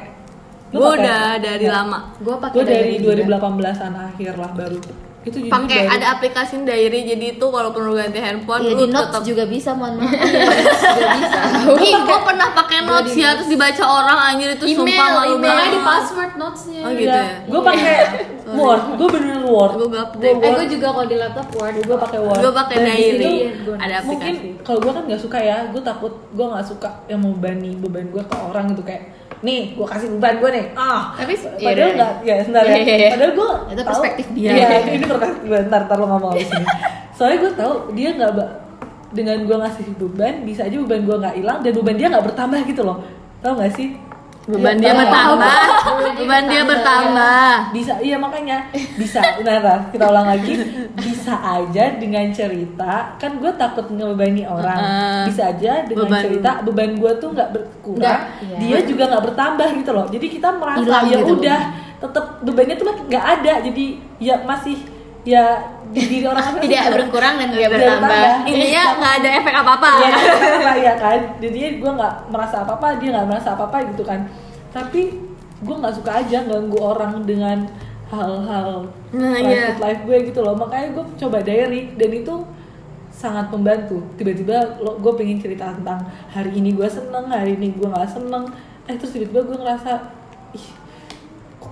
gue 0.71 0.79
udah 0.95 1.23
dari 1.37 1.67
lama 1.67 1.99
Gue 2.17 2.35
pakai 2.37 2.55
gue 2.55 2.63
dari 2.65 2.93
juga. 2.95 3.19
2018an 3.19 3.93
akhir 4.07 4.33
lah 4.33 4.51
baru 4.53 4.79
itu 5.25 5.37
jadi 5.41 5.49
pakai 5.49 5.79
ada 5.89 6.05
aplikasi 6.13 6.61
diary 6.61 7.01
jadi 7.01 7.25
itu 7.33 7.45
walaupun 7.45 7.81
lu 7.81 7.97
ganti 7.97 8.21
handphone 8.21 8.61
Iya 8.61 8.77
lu 8.77 8.77
di 8.77 8.87
notes 8.87 9.09
tetap 9.09 9.23
juga 9.25 9.43
bisa 9.45 9.73
mohon 9.73 9.97
maaf. 9.97 10.13
juga 10.93 11.07
bisa 11.17 11.39
Ih, 11.81 11.93
gue 11.97 12.19
pernah 12.21 12.47
pakai 12.53 12.77
notes 12.85 13.13
ya 13.13 13.33
terus 13.33 13.49
dibaca 13.49 13.83
orang 13.83 14.17
anjir 14.29 14.53
itu 14.53 14.65
Email, 14.67 14.77
sumpah 14.85 15.07
malu 15.11 15.35
email. 15.41 15.65
Di 15.65 15.79
password 15.81 16.31
notesnya. 16.37 16.81
Oh 16.85 16.91
gitu 16.93 17.09
ya. 17.09 17.25
gue 17.41 17.61
pakai 17.61 17.95
Word 18.45 18.83
gue 18.95 19.07
bener 19.09 19.37
Word 19.41 19.71
Gue 19.75 19.87
gak 19.89 20.05
Gue 20.13 20.29
Eh 20.37 20.51
gue 20.53 20.65
juga 20.69 20.87
kalau 20.93 21.07
di 21.09 21.17
laptop 21.17 21.47
Word. 21.57 21.75
gue 21.81 21.97
pakai 21.97 22.19
Word 22.21 22.39
Gue 22.39 22.53
pakai 22.53 22.77
diary. 22.77 23.33
Ada 23.75 23.95
mungkin 24.05 24.33
aplikasi. 24.37 24.61
kalau 24.61 24.79
gue 24.79 24.91
kan 24.93 25.03
nggak 25.09 25.21
suka 25.21 25.37
ya 25.41 25.57
gue 25.73 25.81
takut 25.81 26.13
gue 26.29 26.45
nggak 26.45 26.65
suka 26.65 26.89
yang 27.09 27.19
membebani 27.19 27.73
beban 27.75 28.05
gue 28.07 28.21
ke 28.21 28.35
orang 28.37 28.69
gitu 28.69 28.85
kayak 28.85 29.09
nih 29.45 29.77
gue 29.77 29.85
kasih 29.85 30.07
beban 30.17 30.41
gue 30.41 30.49
nih. 30.51 30.65
Ah 30.73 31.13
Tapi, 31.13 31.33
padahal 31.37 31.89
yaudah. 31.93 32.11
nggak 32.19 32.35
ya 32.35 32.43
sebentar 32.43 32.63
ya. 32.65 32.73
Iya, 32.73 32.81
iya, 32.81 32.95
iya. 32.97 33.09
padahal 33.13 33.31
gue 33.37 33.49
Itu 33.69 33.81
perspektif 33.85 34.25
dia. 34.33 34.49
iya 34.51 34.67
ini 34.83 35.05
perspektif 35.05 35.43
gue 35.45 35.59
ntar 35.69 35.81
ntar 35.85 35.97
lo 36.01 36.07
ngomong 36.09 36.33
di 36.33 36.43
sini 36.43 36.65
soalnya 37.15 37.37
gue 37.45 37.51
tahu 37.55 37.73
dia 37.93 38.09
nggak 38.11 38.31
dengan 39.15 39.37
gue 39.47 39.55
ngasih 39.55 39.85
beban 39.95 40.33
bisa 40.43 40.67
aja 40.67 40.75
beban 40.75 41.01
gue 41.05 41.15
nggak 41.15 41.35
hilang 41.39 41.59
dan 41.63 41.71
beban 41.71 41.95
dia 41.95 42.07
nggak 42.11 42.25
bertambah 42.27 42.59
gitu 42.67 42.81
loh. 42.83 42.97
Tau 43.39 43.53
gak 43.55 43.77
sih 43.77 43.93
beban 44.45 44.77
Iya, 44.77 44.93
dia 44.93 45.05
tau 45.09 45.33
nggak? 45.41 45.57
bertambah 45.57 46.11
beban 46.21 46.43
dia 46.45 46.61
bertambah. 46.61 47.53
bisa 47.73 47.93
iya 47.97 48.17
makanya. 48.21 48.57
Bisa. 48.93 49.19
Nah, 49.41 49.89
kita 49.89 50.05
ulang 50.05 50.27
lagi. 50.29 50.53
Bisa 50.93 51.33
aja 51.41 51.83
dengan 51.97 52.29
cerita. 52.29 53.17
Kan 53.17 53.41
gue 53.41 53.51
takut 53.57 53.89
ngebebani 53.89 54.45
orang. 54.45 55.25
Bisa 55.25 55.49
aja 55.49 55.81
dengan 55.89 56.09
Beban. 56.13 56.23
cerita 56.23 56.49
beban 56.61 56.91
gue 56.93 57.11
tuh 57.17 57.29
nggak 57.33 57.49
berkurang. 57.57 57.99
Nggak, 57.99 58.19
iya. 58.45 58.57
dia 58.61 58.79
juga 58.85 59.03
nggak 59.09 59.23
bertambah 59.33 59.67
gitu 59.81 59.91
loh. 59.91 60.05
Jadi 60.13 60.27
kita 60.29 60.49
merasa 60.61 60.85
Hilang 60.85 61.05
ya 61.09 61.17
gitu. 61.25 61.33
udah 61.41 61.61
tetap 61.95 62.25
bebannya 62.45 62.75
tuh 62.77 62.85
nggak 63.09 63.25
ada. 63.41 63.53
Jadi 63.65 63.85
ya 64.21 64.35
masih 64.45 64.77
ya 65.25 65.74
di 65.93 66.01
diri 66.09 66.25
orang 66.25 66.41
masing-masing 66.41 66.71
tidak 66.71 66.93
berkurang 66.97 67.33
dan 67.37 67.47
tidak 67.53 67.69
bertambah 67.77 68.25
intinya 68.49 68.83
nggak 68.97 69.13
ada 69.21 69.29
efek 69.37 69.53
apa 69.53 69.71
apa 69.77 69.89
Iya 69.95 70.11
kan, 70.15 70.75
ya 70.81 70.93
kan. 70.97 71.19
Jadi 71.37 71.59
gue 71.77 71.91
nggak 71.93 72.13
merasa 72.33 72.55
apa 72.65 72.73
apa, 72.81 72.87
dia 72.97 73.09
nggak 73.13 73.27
merasa 73.29 73.49
apa 73.53 73.63
apa 73.69 73.77
gitu 73.93 74.03
kan. 74.03 74.19
Tapi 74.73 75.01
gue 75.61 75.75
nggak 75.75 75.95
suka 75.95 76.11
aja 76.25 76.37
ganggu 76.43 76.77
orang 76.81 77.23
dengan 77.23 77.69
hal-hal 78.11 78.85
Nah, 79.15 79.39
private 79.39 79.79
iya. 79.79 79.81
life 79.81 80.01
gue 80.03 80.17
gitu 80.33 80.39
loh. 80.43 80.55
Makanya 80.59 80.87
gue 80.93 81.05
coba 81.15 81.37
diary 81.41 81.95
dan 81.95 82.11
itu 82.11 82.33
sangat 83.15 83.47
membantu. 83.47 84.03
Tiba-tiba 84.19 84.81
lo 84.83 84.99
gue 84.99 85.13
pengen 85.15 85.39
cerita 85.39 85.71
tentang 85.71 86.03
hari 86.29 86.51
ini 86.59 86.75
gue 86.75 86.87
seneng, 86.89 87.31
hari 87.31 87.55
ini 87.55 87.71
gue 87.71 87.87
nggak 87.87 88.11
seneng. 88.11 88.51
Eh 88.85 88.95
terus 88.99 89.15
tiba-tiba 89.15 89.41
gue 89.47 89.57
ngerasa 89.63 89.91
ih 90.51 90.67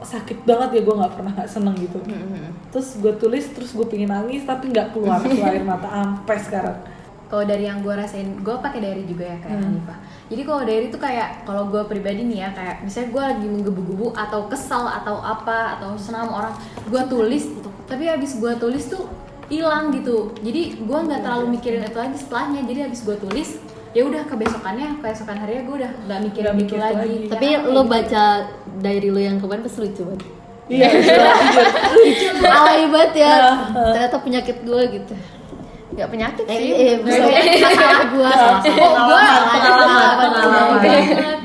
sakit 0.03 0.43
banget 0.43 0.69
ya 0.75 0.81
gue 0.83 0.95
nggak 0.95 1.13
pernah 1.15 1.31
nggak 1.33 1.49
seneng 1.49 1.75
gitu. 1.75 1.99
Terus 2.69 2.87
gue 2.97 3.13
tulis, 3.15 3.45
terus 3.49 3.71
gue 3.71 3.85
pengen 3.85 4.11
nangis 4.11 4.43
tapi 4.43 4.69
nggak 4.69 4.91
keluar 4.91 5.19
tuh 5.19 5.39
air 5.47 5.63
mata 5.63 5.87
sampai 5.89 6.37
sekarang. 6.37 6.77
kalau 7.23 7.49
dari 7.49 7.65
yang 7.65 7.81
gue 7.81 7.89
rasain 7.89 8.29
gue 8.45 8.55
pakai 8.61 8.77
diary 8.77 9.09
juga 9.09 9.25
ya 9.25 9.37
kayak 9.41 9.57
Hmm. 9.57 9.65
Hanifah 9.73 9.97
jadi 10.29 10.41
kalau 10.45 10.61
diary 10.63 10.85
itu 10.85 10.99
kayak 11.01 11.29
kalau 11.43 11.63
gue 11.65 11.81
pribadi 11.89 12.21
nih 12.29 12.45
ya 12.45 12.49
kayak 12.53 12.75
misalnya 12.85 13.09
gue 13.09 13.23
lagi 13.25 13.47
menggebu-gebu 13.49 14.07
atau 14.13 14.45
kesal 14.45 14.85
atau 14.85 15.17
apa 15.17 15.81
atau 15.81 15.97
senang 15.97 16.29
sama 16.29 16.33
orang 16.45 16.53
gue 16.85 17.01
tulis 17.09 17.49
tapi 17.89 18.05
habis 18.05 18.37
gue 18.37 18.53
tulis 18.61 18.85
tuh 18.85 19.09
hilang 19.49 19.89
gitu 19.89 20.29
jadi 20.45 20.77
gue 20.77 20.99
nggak 21.09 21.25
terlalu 21.25 21.57
mikirin 21.57 21.81
itu 21.81 21.97
lagi 21.97 22.17
setelahnya 22.21 22.61
jadi 22.69 22.79
habis 22.85 23.01
gue 23.01 23.17
tulis 23.17 23.49
ya 23.93 24.01
udah 24.05 24.21
kebesokannya 24.25 25.01
keesokan 25.01 25.37
harinya 25.37 25.63
gue 25.65 25.75
udah 25.81 25.91
nggak 26.05 26.19
mikirin 26.29 26.53
itu 26.57 26.75
lagi 26.77 26.97
lagi. 26.97 27.17
Tapi 27.29 27.47
Karena 27.49 27.65
lo 27.65 27.81
kayak 27.81 27.89
baca 27.89 28.23
diary 28.75 29.09
lo 29.09 29.19
yang 29.19 29.38
kemarin 29.38 29.62
pasti 29.62 29.79
lucu 29.79 30.01
banget. 30.03 30.21
Iya, 30.65 30.88
jujur. 30.95 31.19
Alay 32.41 32.88
banget 32.88 33.13
ya. 33.19 33.36
Ternyata 33.69 34.17
penyakit 34.17 34.57
gue 34.62 34.81
gitu. 34.93 35.13
nggak 35.93 36.09
penyakit 36.09 36.41
Eh, 36.43 36.57
sih 36.57 36.73
eh, 36.73 36.95
masalah 36.97 37.38
gue, 38.09 38.25
salah 38.25 38.65
gitu. 38.65 38.81
oh 38.81 38.93
gue 38.97 39.21
pengalaman, 39.45 40.81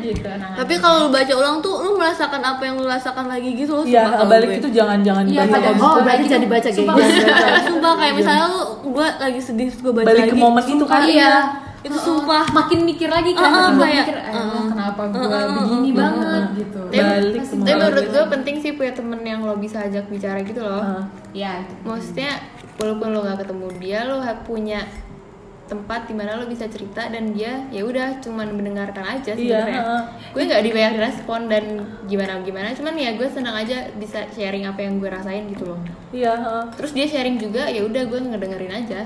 gitu 0.00 0.24
tapi 0.56 0.74
kalau 0.80 0.96
lu 1.04 1.08
baca 1.12 1.32
ulang 1.34 1.56
tuh 1.60 1.74
lu 1.78 1.94
merasakan 1.94 2.40
apa 2.42 2.62
yang 2.64 2.80
lu 2.80 2.88
rasakan 2.88 3.28
lagi 3.28 3.52
gitu 3.52 3.76
loh 3.76 3.84
Iya, 3.84 4.24
balik 4.24 4.48
gue. 4.48 4.58
itu 4.58 4.68
jangan-jangan 4.72 5.22
Iya, 5.22 5.44
baca 5.44 5.58
komik. 5.62 5.84
Oh, 5.84 6.00
berarti 6.00 6.24
jangan 6.26 6.42
dibaca 6.42 6.68
Sumpah, 6.72 6.94
geng. 6.96 7.12
sumpah 7.68 7.92
kayak 7.94 8.14
misalnya 8.16 8.44
lu 8.48 8.60
gue 8.88 9.06
lagi 9.20 9.40
sedih 9.40 9.68
gue 9.70 9.92
baca 9.92 10.06
Balik 10.08 10.22
ke 10.22 10.26
lagi 10.26 10.40
momen 10.40 10.62
itu 10.64 10.84
kan? 10.88 11.00
iya 11.04 11.32
itu 11.78 11.94
sumpah 11.94 12.42
makin 12.50 12.78
mikir 12.82 13.06
lagi 13.06 13.30
kan 13.32 13.46
Uh-uh, 13.46 13.68
makin 13.70 13.78
kayak, 13.78 14.02
mikir 14.02 14.16
uh-uh. 14.18 14.57
Kenapa 14.88 15.02
gue 15.12 15.20
Uh-uh, 15.20 15.48
begini 15.52 15.90
uh-uh, 15.92 16.00
banget 16.00 16.42
uh-uh. 16.42 16.56
gitu 16.56 16.80
tapi, 16.88 16.98
Balik 16.98 17.42
tapi 17.44 17.72
menurut 17.76 18.06
gue 18.08 18.24
penting 18.32 18.56
sih 18.64 18.72
punya 18.72 18.92
temen 18.96 19.20
yang 19.20 19.40
lo 19.44 19.54
bisa 19.60 19.84
ajak 19.84 20.04
bicara 20.08 20.40
gitu 20.40 20.60
loh 20.64 20.80
Heeh. 20.80 21.04
ya 21.36 21.52
maksudnya 21.84 22.40
walaupun 22.80 23.08
lo 23.12 23.20
gak 23.26 23.38
ketemu 23.44 23.66
dia 23.76 23.98
lo 24.08 24.16
punya 24.48 24.80
tempat 25.68 26.08
di 26.08 26.16
mana 26.16 26.40
lo 26.40 26.48
bisa 26.48 26.64
cerita 26.64 27.12
dan 27.12 27.36
dia 27.36 27.68
ya 27.68 27.84
udah 27.84 28.24
cuman 28.24 28.56
mendengarkan 28.56 29.04
aja 29.04 29.36
Iya, 29.36 29.68
sebenarnya 29.68 29.82
heeh. 29.84 30.02
gue 30.32 30.42
nggak 30.48 30.62
dibayar 30.64 30.92
respon 30.96 31.40
dan 31.52 31.64
gimana 32.08 32.40
gimana 32.40 32.72
cuman 32.72 32.96
ya 32.96 33.12
gue 33.12 33.28
senang 33.28 33.52
aja 33.52 33.92
bisa 34.00 34.24
sharing 34.32 34.64
apa 34.64 34.80
yang 34.80 34.96
gue 34.96 35.12
rasain 35.12 35.44
gitu 35.52 35.68
loh 35.68 35.80
Iya, 36.08 36.32
heeh. 36.40 36.64
terus 36.72 36.96
dia 36.96 37.04
sharing 37.04 37.36
juga 37.36 37.68
ya 37.68 37.84
udah 37.84 38.00
gue 38.08 38.16
ngedengerin 38.16 38.72
aja 38.72 39.04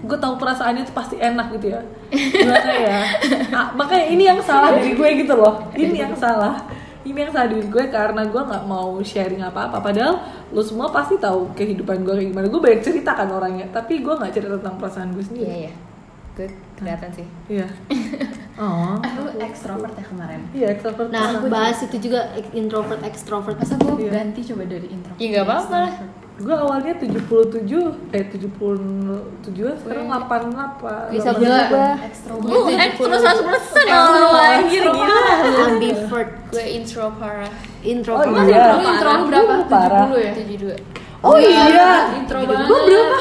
gue 0.00 0.14
tahu 0.16 0.34
perasaannya 0.34 0.82
itu 0.82 0.92
pasti 0.92 1.16
enak 1.16 1.50
gitu 1.52 1.70
ya. 1.70 1.80
Gimana 2.08 2.72
ya 2.72 2.98
Ah, 3.50 3.66
makanya 3.72 4.06
ini 4.06 4.24
yang 4.24 4.40
salah 4.40 4.70
dari 4.70 4.92
gue 4.92 5.08
gitu 5.18 5.34
loh. 5.34 5.66
Ini 5.72 5.96
yang 6.00 6.14
salah. 6.14 6.54
Ini 7.00 7.16
yang 7.18 7.32
salah 7.32 7.48
dari 7.48 7.64
gue 7.64 7.84
karena 7.88 8.22
gue 8.22 8.42
nggak 8.42 8.64
mau 8.64 8.94
sharing 9.00 9.40
apa 9.40 9.66
apa 9.66 9.78
padahal 9.80 10.20
lo 10.48 10.60
semua 10.60 10.88
pasti 10.88 11.16
tahu 11.16 11.50
kehidupan 11.52 12.00
gue 12.00 12.14
kayak 12.14 12.28
gimana. 12.28 12.46
Gue 12.46 12.60
banyak 12.60 12.80
cerita 12.80 13.12
kan 13.12 13.28
orangnya 13.28 13.66
tapi 13.68 13.98
gue 13.98 14.12
nggak 14.12 14.30
cerita 14.30 14.54
tentang 14.56 14.76
perasaan 14.76 15.10
gue 15.10 15.22
sendiri. 15.22 15.46
Iya 15.46 15.56
iya. 15.64 15.72
Gue 16.34 16.46
kelihatan 16.74 17.10
sih. 17.12 17.26
Iya. 17.48 17.66
Oh. 18.58 18.98
Lu 18.98 19.38
ekstrovert 19.38 19.94
ya 19.94 20.02
kemarin. 20.02 20.42
Iya 20.50 20.74
extrovert 20.74 21.14
Nah, 21.14 21.38
bahas 21.46 21.78
itu 21.78 21.94
juga 22.00 22.26
introvert 22.50 22.98
extrovert. 23.02 23.54
masa 23.54 23.78
gue 23.78 24.02
Iya. 24.02 24.10
ganti 24.12 24.42
coba 24.44 24.66
dari 24.66 24.90
intro 24.90 25.14
ya 25.14 25.26
nggak 25.30 25.46
apa-apa 25.46 25.76
lah 25.78 25.94
gue 26.38 26.54
awalnya 26.54 26.94
77 26.94 27.18
eh 28.14 28.24
77 28.30 29.82
sekarang 29.82 30.06
88 30.06 31.10
Bisa 31.10 31.34
gue 31.34 31.50
berubah. 31.50 31.92
ekstrovert 32.06 32.46
lu 32.46 32.58
ekstra 32.70 33.16
100 33.18 33.48
persen 33.50 33.84
anjir 33.90 34.84
gila. 34.86 35.18
Ambivert, 35.66 36.30
gue 36.48 36.64
intro 36.70 37.10
parah. 37.18 37.50
Oh 37.50 37.82
introvert. 37.82 38.30
iya. 38.46 38.64
Lu 38.70 38.82
intro 38.86 39.10
lu 39.10 39.24
berapa? 39.26 39.52
Lu 39.58 39.64
parah. 39.66 40.06
70 40.06 40.22
ya? 40.22 40.32
72 40.32 41.26
oh 41.26 41.36
iya. 41.36 41.90
Intro 42.14 42.38
gue 42.38 42.48
banget. 42.54 42.70
berapa? 42.70 43.18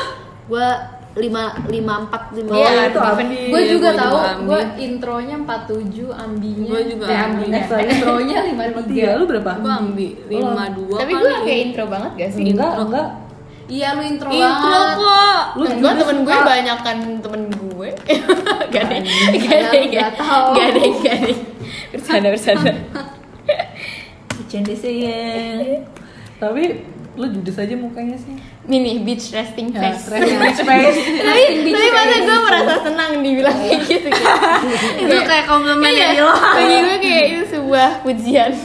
Gue 0.47 0.69
lima 1.17 1.43
lima 1.65 1.93
empat 2.05 2.21
lima. 2.31 2.49
Oh, 2.49 2.57
Iya, 2.57 2.81
itu 2.87 2.99
Ambi. 2.99 3.23
Ambi. 3.25 3.39
Gue 3.49 3.61
juga 3.67 3.89
Gua 3.89 3.99
tahu, 3.99 4.17
gue 4.45 4.61
intronya 4.79 5.35
47, 5.35 6.13
ambinya 6.13 6.69
Gua 6.69 6.81
juga 6.83 7.05
eh, 7.05 7.57
Extra. 7.57 7.77
intronya 7.81 8.37
Tiga, 8.39 9.11
53 9.11 9.17
lu 9.17 9.25
berapa? 9.25 9.51
gue 9.57 9.73
ambil 9.75 10.11
lima 10.27 10.65
dua 10.71 10.97
tapi 10.97 11.13
gue 11.13 11.33
kayak 11.41 11.59
intro 11.63 11.83
banget 11.87 12.11
gak 12.15 12.29
sih 12.31 12.43
Enggak, 12.45 12.69
intro. 12.69 12.83
enggak. 12.85 13.07
Iya 13.67 13.87
lu 13.91 14.01
intro, 14.01 14.29
intro 14.29 14.67
banget 14.69 14.97
kok 14.97 15.43
Lu 15.51 15.63
Enggak, 15.63 15.75
juga 15.75 15.89
temen 15.99 16.17
gue 16.21 16.37
banyak 16.39 16.77
kan 16.79 16.97
temen 17.19 17.41
gue 17.51 17.89
Gak 18.71 18.83
ada, 18.83 18.97
gak 19.33 19.57
ada, 19.59 19.79
gak 19.89 20.11
tahu. 20.15 20.47
Gak 20.53 20.67
ada, 20.69 20.81
gak 20.97 21.15
ada 21.17 21.33
Bercanda, 21.87 22.27
bercanda 22.29 22.71
Bercanda 24.29 24.73
sayang. 24.73 25.83
Tapi 26.37 26.63
lu 27.17 27.25
judes 27.27 27.57
aja 27.57 27.73
mukanya 27.73 28.13
sih. 28.13 28.37
Mini, 28.63 29.01
beach 29.01 29.33
resting 29.33 29.73
Ya, 29.73 29.89
face. 29.89 30.05
resting 30.07 30.37
bitch 30.37 30.61
face. 30.69 30.97
Tapi, 31.17 31.41
tapi 31.65 31.87
masa 31.89 32.17
gue 32.19 32.37
merasa 32.39 32.73
senang 32.85 33.11
dibilang 33.19 33.57
kayak 33.57 33.81
gitu 33.83 34.07
itu 35.01 35.17
kayak 35.25 35.45
komplimen 35.45 35.81
Iya, 35.83 36.07
dari 36.07 36.19
lo. 36.19 36.33
Bagi 36.37 36.77
gue 36.79 36.97
kayak 36.99 37.25
itu 37.27 37.43
sebuah 37.51 37.89
pujian. 38.01 38.51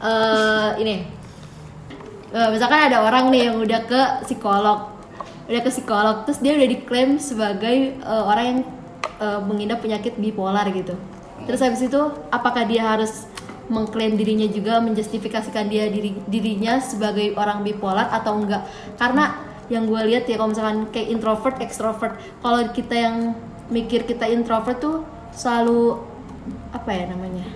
Eh 0.00 0.70
ini. 0.78 0.96
Eh, 2.30 2.48
misalkan 2.48 2.88
ada 2.88 3.02
orang 3.02 3.28
nih 3.28 3.48
yang 3.48 3.60
udah 3.60 3.80
ke 3.84 4.00
psikolog. 4.24 4.96
Udah 5.44 5.60
ke 5.60 5.68
psikolog 5.68 6.24
terus 6.24 6.38
dia 6.38 6.54
udah 6.54 6.64
diklaim 6.64 7.16
sebagai 7.16 7.96
eh, 7.96 8.22
orang 8.24 8.44
yang 8.46 8.58
eh, 9.18 9.40
mengidap 9.42 9.80
penyakit 9.80 10.16
bipolar 10.16 10.64
gitu. 10.70 10.96
Terus 11.44 11.60
habis 11.60 11.80
itu 11.80 12.00
apakah 12.28 12.64
dia 12.64 12.84
harus 12.86 13.28
mengklaim 13.70 14.18
dirinya 14.18 14.50
juga 14.50 14.82
menjustifikasikan 14.82 15.70
dia 15.70 15.86
diri 15.86 16.10
dirinya 16.26 16.82
sebagai 16.82 17.38
orang 17.38 17.62
bipolar 17.62 18.10
atau 18.10 18.34
enggak 18.36 18.66
karena 18.98 19.38
yang 19.70 19.86
gue 19.86 20.00
lihat 20.10 20.26
ya 20.26 20.34
kalau 20.34 20.50
misalkan 20.50 20.90
kayak 20.90 21.08
introvert 21.08 21.56
extrovert 21.62 22.18
kalau 22.42 22.66
kita 22.74 22.90
yang 22.92 23.16
mikir 23.70 24.02
kita 24.02 24.26
introvert 24.26 24.82
tuh 24.82 25.06
selalu 25.30 26.02
apa 26.74 26.90
ya 26.90 27.06
namanya 27.06 27.46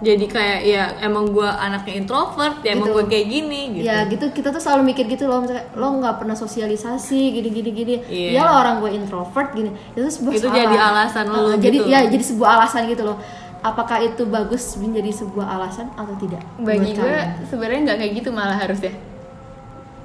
jadi 0.00 0.24
kayak 0.24 0.60
ya 0.64 0.84
emang 1.04 1.28
gue 1.28 1.44
anaknya 1.44 2.00
introvert 2.00 2.64
ya 2.64 2.72
emang 2.72 2.88
Gitu. 2.88 2.96
gue 2.96 3.04
kayak 3.04 3.26
gini 3.28 3.60
gitu 3.76 3.84
Ya 3.84 4.08
gitu 4.08 4.24
kita 4.32 4.48
tuh 4.48 4.56
selalu 4.56 4.94
mikir 4.94 5.04
gitu 5.04 5.28
loh 5.28 5.44
misalnya 5.44 5.68
lo 5.76 5.92
nggak 6.00 6.16
pernah 6.16 6.32
sosialisasi 6.32 7.20
gini 7.36 7.48
gini 7.52 7.70
gini. 7.70 7.94
Iya. 8.08 8.28
Ya 8.32 8.42
lo 8.48 8.52
orang 8.56 8.80
gue 8.80 8.96
introvert 8.96 9.52
gini. 9.52 9.68
Itu 9.92 10.08
sebuah 10.08 10.32
Itu 10.32 10.48
salah. 10.48 10.56
jadi 10.56 10.76
alasan 10.80 11.24
lo 11.28 11.36
Uh, 11.36 11.56
Jadi 11.60 11.78
gitu. 11.84 11.92
ya 11.92 12.00
jadi 12.08 12.24
sebuah 12.24 12.48
alasan 12.56 12.88
gitu 12.88 13.02
loh. 13.04 13.20
Apakah 13.60 14.00
itu 14.00 14.24
bagus 14.24 14.72
menjadi 14.80 15.12
sebuah 15.12 15.44
alasan 15.44 15.92
atau 15.92 16.16
tidak? 16.16 16.40
bagi 16.64 16.96
gue 16.96 17.16
sebenarnya 17.44 17.80
nggak 17.92 17.98
kayak 18.00 18.12
gitu 18.24 18.28
malah 18.32 18.56
harusnya. 18.56 18.96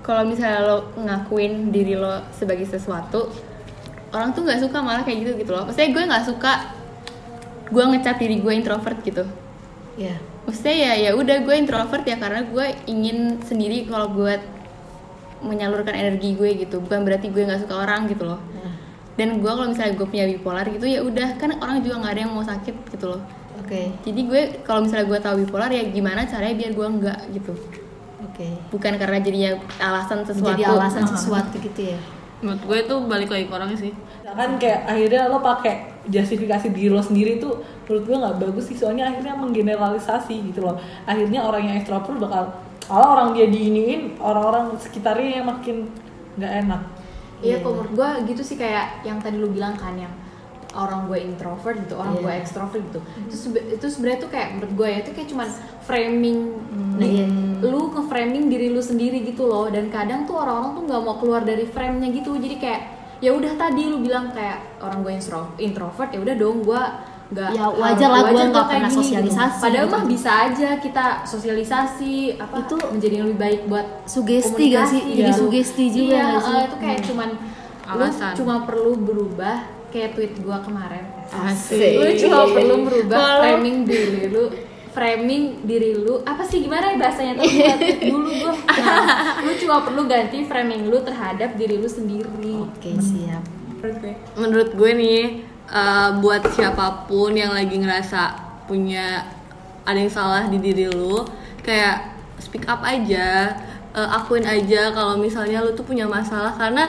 Kalau 0.04 0.28
misalnya 0.28 0.60
lo 0.68 0.78
ngakuin 1.00 1.72
diri 1.72 1.96
lo 1.96 2.20
sebagai 2.36 2.68
sesuatu 2.68 3.32
orang 4.12 4.36
tuh 4.36 4.44
nggak 4.44 4.60
suka 4.60 4.78
malah 4.84 5.08
kayak 5.08 5.24
gitu 5.24 5.32
gitu 5.40 5.52
loh. 5.56 5.64
Maksudnya 5.72 5.90
gue 5.96 6.04
nggak 6.04 6.26
suka 6.28 6.54
gue 7.72 7.84
ngecap 7.96 8.16
diri 8.20 8.36
gue 8.44 8.54
introvert 8.54 9.00
gitu. 9.02 9.24
Ya. 9.96 10.20
maksudnya 10.44 10.76
ya 10.76 10.92
ya 11.08 11.12
udah 11.16 11.42
gue 11.42 11.56
introvert 11.56 12.04
ya 12.04 12.20
karena 12.20 12.44
gue 12.44 12.66
ingin 12.86 13.40
sendiri 13.42 13.88
kalau 13.88 14.12
buat 14.12 14.44
menyalurkan 15.40 15.96
energi 15.96 16.36
gue 16.36 16.60
gitu. 16.60 16.84
Bukan 16.84 17.08
berarti 17.08 17.32
gue 17.32 17.48
nggak 17.48 17.64
suka 17.64 17.88
orang 17.88 18.12
gitu 18.12 18.28
loh. 18.28 18.44
Dan 19.16 19.40
gue 19.40 19.48
kalau 19.48 19.72
misalnya 19.72 19.96
gue 19.96 20.08
punya 20.12 20.28
bipolar 20.28 20.68
gitu 20.68 20.84
ya 20.92 21.00
udah. 21.00 21.40
Kan 21.40 21.56
orang 21.64 21.80
juga 21.80 22.04
nggak 22.04 22.14
ada 22.20 22.22
yang 22.28 22.36
mau 22.36 22.44
sakit 22.44 22.76
gitu 22.92 23.16
loh 23.16 23.24
Oke. 23.62 23.92
jadi 24.04 24.22
gue 24.28 24.42
kalau 24.68 24.84
misalnya 24.84 25.08
gue 25.08 25.20
tahu 25.20 25.36
bipolar 25.46 25.72
ya 25.72 25.84
gimana 25.90 26.28
caranya 26.28 26.56
biar 26.56 26.72
gue 26.76 26.88
nggak 27.00 27.20
gitu. 27.36 27.54
Oke. 28.26 28.48
bukan 28.68 29.00
karena 29.00 29.18
jadinya 29.24 29.52
alasan 29.80 30.28
sesuatu. 30.28 30.60
Jadi 30.60 30.64
alasan 30.68 31.06
sesuatu 31.08 31.56
gitu 31.56 31.82
ya. 31.96 32.00
menurut 32.44 32.62
gue 32.68 32.78
itu 32.84 32.96
balik 33.08 33.30
lagi 33.32 33.46
ke 33.48 33.54
orangnya 33.56 33.80
sih. 33.80 33.94
Kan 34.28 34.60
kayak 34.60 34.92
akhirnya 34.92 35.32
lo 35.32 35.40
pakai 35.40 36.04
justifikasi 36.12 36.68
diri 36.76 36.92
lo 36.92 37.00
sendiri 37.00 37.40
tuh 37.40 37.64
menurut 37.88 38.04
gue 38.04 38.16
nggak 38.20 38.36
bagus 38.44 38.66
sih. 38.68 38.76
Soalnya 38.76 39.08
akhirnya 39.08 39.40
menggeneralisasi 39.40 40.52
gitu 40.52 40.68
loh. 40.68 40.76
Akhirnya 41.08 41.48
orang 41.48 41.64
yang 41.64 41.76
ekstrovert 41.80 42.20
bakal 42.20 42.60
kalau 42.86 43.08
orang 43.18 43.34
dia 43.34 43.48
diiniin 43.50 44.20
orang-orang 44.20 44.76
sekitarnya 44.78 45.42
yang 45.42 45.48
makin 45.48 45.90
nggak 46.36 46.54
enak. 46.68 46.82
Iya, 47.40 47.64
kalau 47.64 47.82
menurut 47.82 47.94
gue 47.96 48.10
gitu 48.36 48.42
sih 48.44 48.58
kayak 48.60 49.06
yang 49.08 49.18
tadi 49.24 49.40
lu 49.40 49.50
bilang 49.52 49.74
kan 49.76 49.96
yang 49.96 50.12
orang 50.76 51.08
gue 51.08 51.18
introvert 51.18 51.76
gitu, 51.80 51.96
orang 51.96 52.14
Iya. 52.14 52.22
gue 52.22 52.34
ekstrovert 52.38 52.82
gitu. 52.84 53.00
Itu 53.22 53.36
sebe- 53.40 53.66
itu 53.72 53.86
sebenarnya 53.86 54.20
tuh 54.20 54.30
kayak 54.30 54.48
menurut 54.54 54.74
gue 54.76 54.88
ya 54.88 54.98
itu 55.00 55.12
kayak 55.12 55.30
cuman 55.30 55.48
framing 55.82 56.38
Nah, 56.96 57.04
iya. 57.04 57.26
lu 57.62 57.90
nge-framing 57.90 58.46
diri 58.46 58.68
lu 58.70 58.82
sendiri 58.82 59.24
gitu 59.24 59.46
loh 59.46 59.68
dan 59.68 59.88
kadang 59.90 60.24
tuh 60.24 60.36
orang-orang 60.38 60.72
tuh 60.74 60.84
nggak 60.86 61.02
mau 61.02 61.16
keluar 61.16 61.42
dari 61.42 61.66
frame-nya 61.66 62.12
gitu. 62.14 62.36
Jadi 62.36 62.56
kayak 62.56 62.82
ya 63.18 63.32
udah 63.32 63.56
tadi 63.56 63.84
lu 63.86 64.00
bilang 64.00 64.30
kayak 64.30 64.60
orang 64.80 65.00
gue 65.02 65.14
intro- 65.14 65.56
introvert 65.58 66.10
ya 66.10 66.20
udah 66.20 66.36
dong 66.36 66.60
gue 66.62 66.82
nggak 67.26 67.50
Ya, 67.52 67.66
wajar 67.66 68.06
lah, 68.08 68.22
gue 68.24 68.44
nggak 68.46 68.68
pernah 68.70 68.86
gini, 68.86 68.98
sosialisasi 69.02 69.58
Padahal 69.58 69.88
gitu. 69.88 69.96
mah 69.98 70.04
bisa 70.06 70.32
aja 70.46 70.70
kita 70.78 71.06
sosialisasi 71.26 72.14
apa 72.38 72.56
Itu 72.62 72.76
menjadi 72.86 73.14
yang 73.16 73.28
lebih 73.28 73.42
baik 73.42 73.62
buat 73.66 73.88
Sugesti 74.06 74.64
gak 74.70 74.86
sih? 74.86 75.02
Jadi 75.02 75.26
gitu. 75.26 75.40
sugesti 75.42 75.86
juga 75.90 76.14
iya, 76.14 76.24
gak 76.30 76.38
sih? 76.38 76.46
Hmm. 76.46 76.56
eh, 76.56 76.64
itu 76.64 76.78
kayak 76.78 77.00
cuman 77.04 77.30
Alasan. 77.88 78.30
lu 78.30 78.38
cuma 78.38 78.56
perlu 78.62 78.94
berubah 78.96 79.58
kayak 79.96 80.12
tweet 80.12 80.34
gua 80.44 80.60
kemarin. 80.60 81.08
Asik. 81.32 81.96
lu 81.96 82.12
cuma 82.20 82.52
perlu 82.52 82.76
merubah 82.84 83.40
framing 83.40 83.88
diri 83.88 84.28
lu 84.28 84.52
framing 84.96 85.44
diri 85.68 85.92
lu. 85.96 86.24
Apa 86.24 86.44
sih 86.44 86.64
gimana 86.64 86.96
ya 86.96 86.98
bahasanya? 87.00 87.34
Tuh 87.40 87.48
dulu 88.12 88.30
gua. 88.44 88.54
Nah, 88.56 89.44
lu 89.44 89.52
cuma 89.60 89.84
perlu 89.84 90.04
ganti 90.08 90.44
framing 90.48 90.88
lu 90.88 91.00
terhadap 91.04 91.60
diri 91.60 91.76
lu 91.80 91.88
sendiri. 91.88 92.56
Oke, 92.72 92.96
siap. 93.00 93.44
menurut 93.76 93.96
gue. 94.00 94.14
Menurut 94.40 94.70
gue 94.76 94.92
nih 94.96 95.22
eh, 95.68 96.10
buat 96.24 96.44
siapa 96.52 97.08
pun 97.08 97.36
yang 97.36 97.52
lagi 97.52 97.76
ngerasa 97.76 98.22
punya 98.68 99.28
ada 99.86 100.00
yang 100.00 100.10
salah 100.10 100.50
di 100.50 100.58
diri 100.58 100.90
lu 100.90 101.22
kayak 101.62 102.18
speak 102.42 102.66
up 102.66 102.82
aja 102.82 103.54
eh, 103.94 104.10
akuin 104.16 104.48
aja 104.48 104.90
kalau 104.96 105.20
misalnya 105.20 105.60
lu 105.60 105.76
tuh 105.76 105.84
punya 105.84 106.08
masalah. 106.08 106.56
Karena 106.56 106.88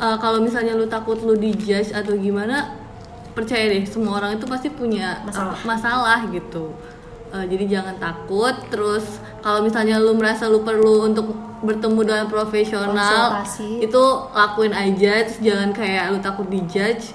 eh, 0.00 0.16
kalau 0.16 0.40
misalnya 0.40 0.72
lu 0.72 0.86
takut 0.86 1.20
lu 1.20 1.36
dijudge 1.36 1.92
atau 1.92 2.16
gimana 2.16 2.72
percaya 3.30 3.68
deh 3.68 3.84
semua 3.84 4.18
orang 4.18 4.36
itu 4.36 4.44
pasti 4.44 4.68
punya 4.68 5.22
Masalah. 5.22 5.54
eh, 5.54 5.64
masalah 5.64 6.20
gitu. 6.28 6.74
Eh, 7.30 7.44
jadi 7.46 7.64
jangan 7.70 7.96
takut. 7.96 8.54
Terus 8.68 9.06
kalau 9.38 9.62
misalnya 9.62 9.96
lu 9.96 10.12
merasa 10.12 10.44
lu 10.44 10.60
perlu 10.60 11.06
untuk 11.06 11.30
bertemu 11.60 12.00
dengan 12.02 12.26
profesional 12.26 13.38
Konsultasi. 13.38 13.84
itu 13.84 14.02
lakuin 14.32 14.74
aja. 14.74 15.22
Terus 15.22 15.38
jangan 15.40 15.70
kayak 15.70 16.04
lu 16.10 16.18
takut 16.18 16.46
dijudge. 16.48 17.14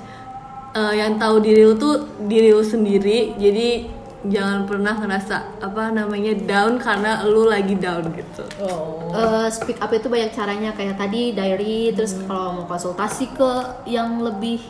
Eh, 0.71 0.93
yang 0.95 1.15
tahu 1.15 1.39
diri 1.39 1.63
lu 1.63 1.75
tuh 1.75 1.95
diri 2.21 2.51
lu 2.51 2.63
sendiri. 2.63 3.35
Jadi 3.35 3.91
jangan 4.29 4.65
pernah 4.65 4.95
ngerasa 4.97 5.61
apa 5.61 5.93
namanya 5.93 6.33
down 6.35 6.81
karena 6.81 7.23
lu 7.25 7.47
lagi 7.47 7.75
down 7.77 8.09
gitu. 8.13 8.43
Oh. 8.61 9.11
Eh, 9.13 9.47
speak 9.53 9.79
up 9.79 9.91
itu 9.93 10.09
banyak 10.09 10.31
caranya 10.33 10.71
kayak 10.73 10.97
tadi 10.97 11.31
diary 11.31 11.93
terus 11.95 12.17
kalau 12.25 12.61
mau 12.61 12.65
konsultasi 12.65 13.31
ke 13.33 13.51
yang 13.89 14.19
lebih 14.21 14.61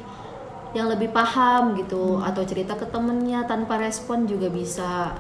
yang 0.76 0.92
lebih 0.92 1.10
paham 1.16 1.76
gitu. 1.80 2.20
Atau 2.20 2.44
cerita 2.44 2.76
ke 2.76 2.86
temennya 2.88 3.48
tanpa 3.48 3.80
respon 3.80 4.28
juga 4.28 4.52
bisa. 4.52 5.16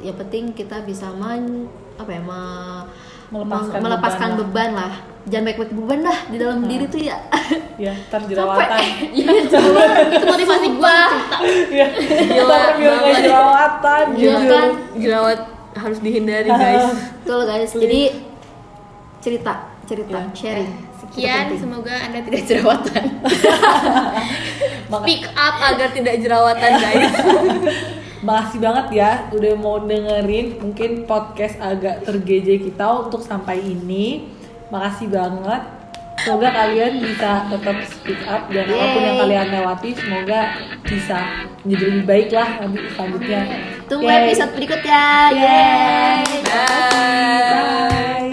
Yang 0.00 0.16
penting 0.26 0.44
kita 0.56 0.82
bisa 0.86 1.12
men 1.12 1.68
apa 2.00 2.10
ya 2.16 2.22
me- 2.24 3.09
Melepaskan 3.30 3.78
melepaskan 3.78 4.28
beban 4.34 4.42
beban, 4.42 4.70
lah. 4.74 4.92
Jangan 5.22 5.44
baik-baik 5.46 5.72
beban 5.72 5.98
dah 6.02 6.18
di 6.26 6.36
dalam 6.36 6.58
diri 6.64 6.84
tuh 6.86 7.00
ya. 7.00 7.16
Ya 7.80 7.96
ntar 8.06 8.20
jerawatan. 8.24 8.76
Iya 9.16 9.30
itu 9.40 9.56
motivasi 10.22 10.68
gua. 10.76 11.00
Ya 11.72 11.86
Gila 11.96 12.44
ntar 12.44 12.70
biar 12.76 12.92
nggak 12.92 13.00
banget. 13.00 13.22
jerawatan 13.24 14.04
Iya 14.12 14.32
gitu. 14.34 14.52
kan? 14.52 14.68
jerawat 14.94 15.40
harus 15.72 15.98
dihindari 15.98 16.50
guys. 16.60 16.86
Betul 17.22 17.40
guys. 17.46 17.70
Jadi 17.72 18.00
cerita 19.20 19.54
cerita 19.86 20.18
Ya. 20.18 20.28
sharing. 20.32 20.70
Itu 20.70 20.98
Sekian, 21.00 21.44
semoga 21.56 21.94
anda 21.96 22.20
tidak 22.20 22.42
jerawatan. 22.44 23.04
Speak 24.86 25.24
up 25.32 25.54
agar 25.64 25.88
tidak 25.90 26.14
jerawatan 26.20 26.70
guys 26.76 27.08
Makasih 28.20 28.60
banget 28.60 28.86
ya 29.00 29.10
udah 29.32 29.52
mau 29.56 29.80
dengerin 29.80 30.60
mungkin 30.60 31.08
podcast 31.08 31.56
agak 31.56 32.04
tergeje 32.04 32.60
kita 32.60 33.08
untuk 33.08 33.24
sampai 33.24 33.60
ini. 33.64 34.28
Makasih 34.68 35.08
banget. 35.08 35.62
Semoga 36.20 36.52
kalian 36.52 37.00
bisa 37.00 37.48
tetap 37.48 37.80
speak 37.88 38.20
up 38.28 38.44
dan 38.52 38.68
apa 38.68 38.86
pun 38.92 39.00
yang 39.08 39.16
kalian 39.24 39.46
lewati 39.56 39.96
semoga 39.96 40.52
bisa 40.84 41.48
menjadi 41.64 41.84
lebih 41.88 42.04
baik 42.04 42.28
lah 42.36 42.48
nanti 42.60 42.78
selanjutnya. 42.92 43.40
tunggu 43.88 44.04
Yeay. 44.04 44.20
episode 44.28 44.52
berikutnya 44.52 45.02
yeay 45.32 46.20
Bye. 46.44 48.28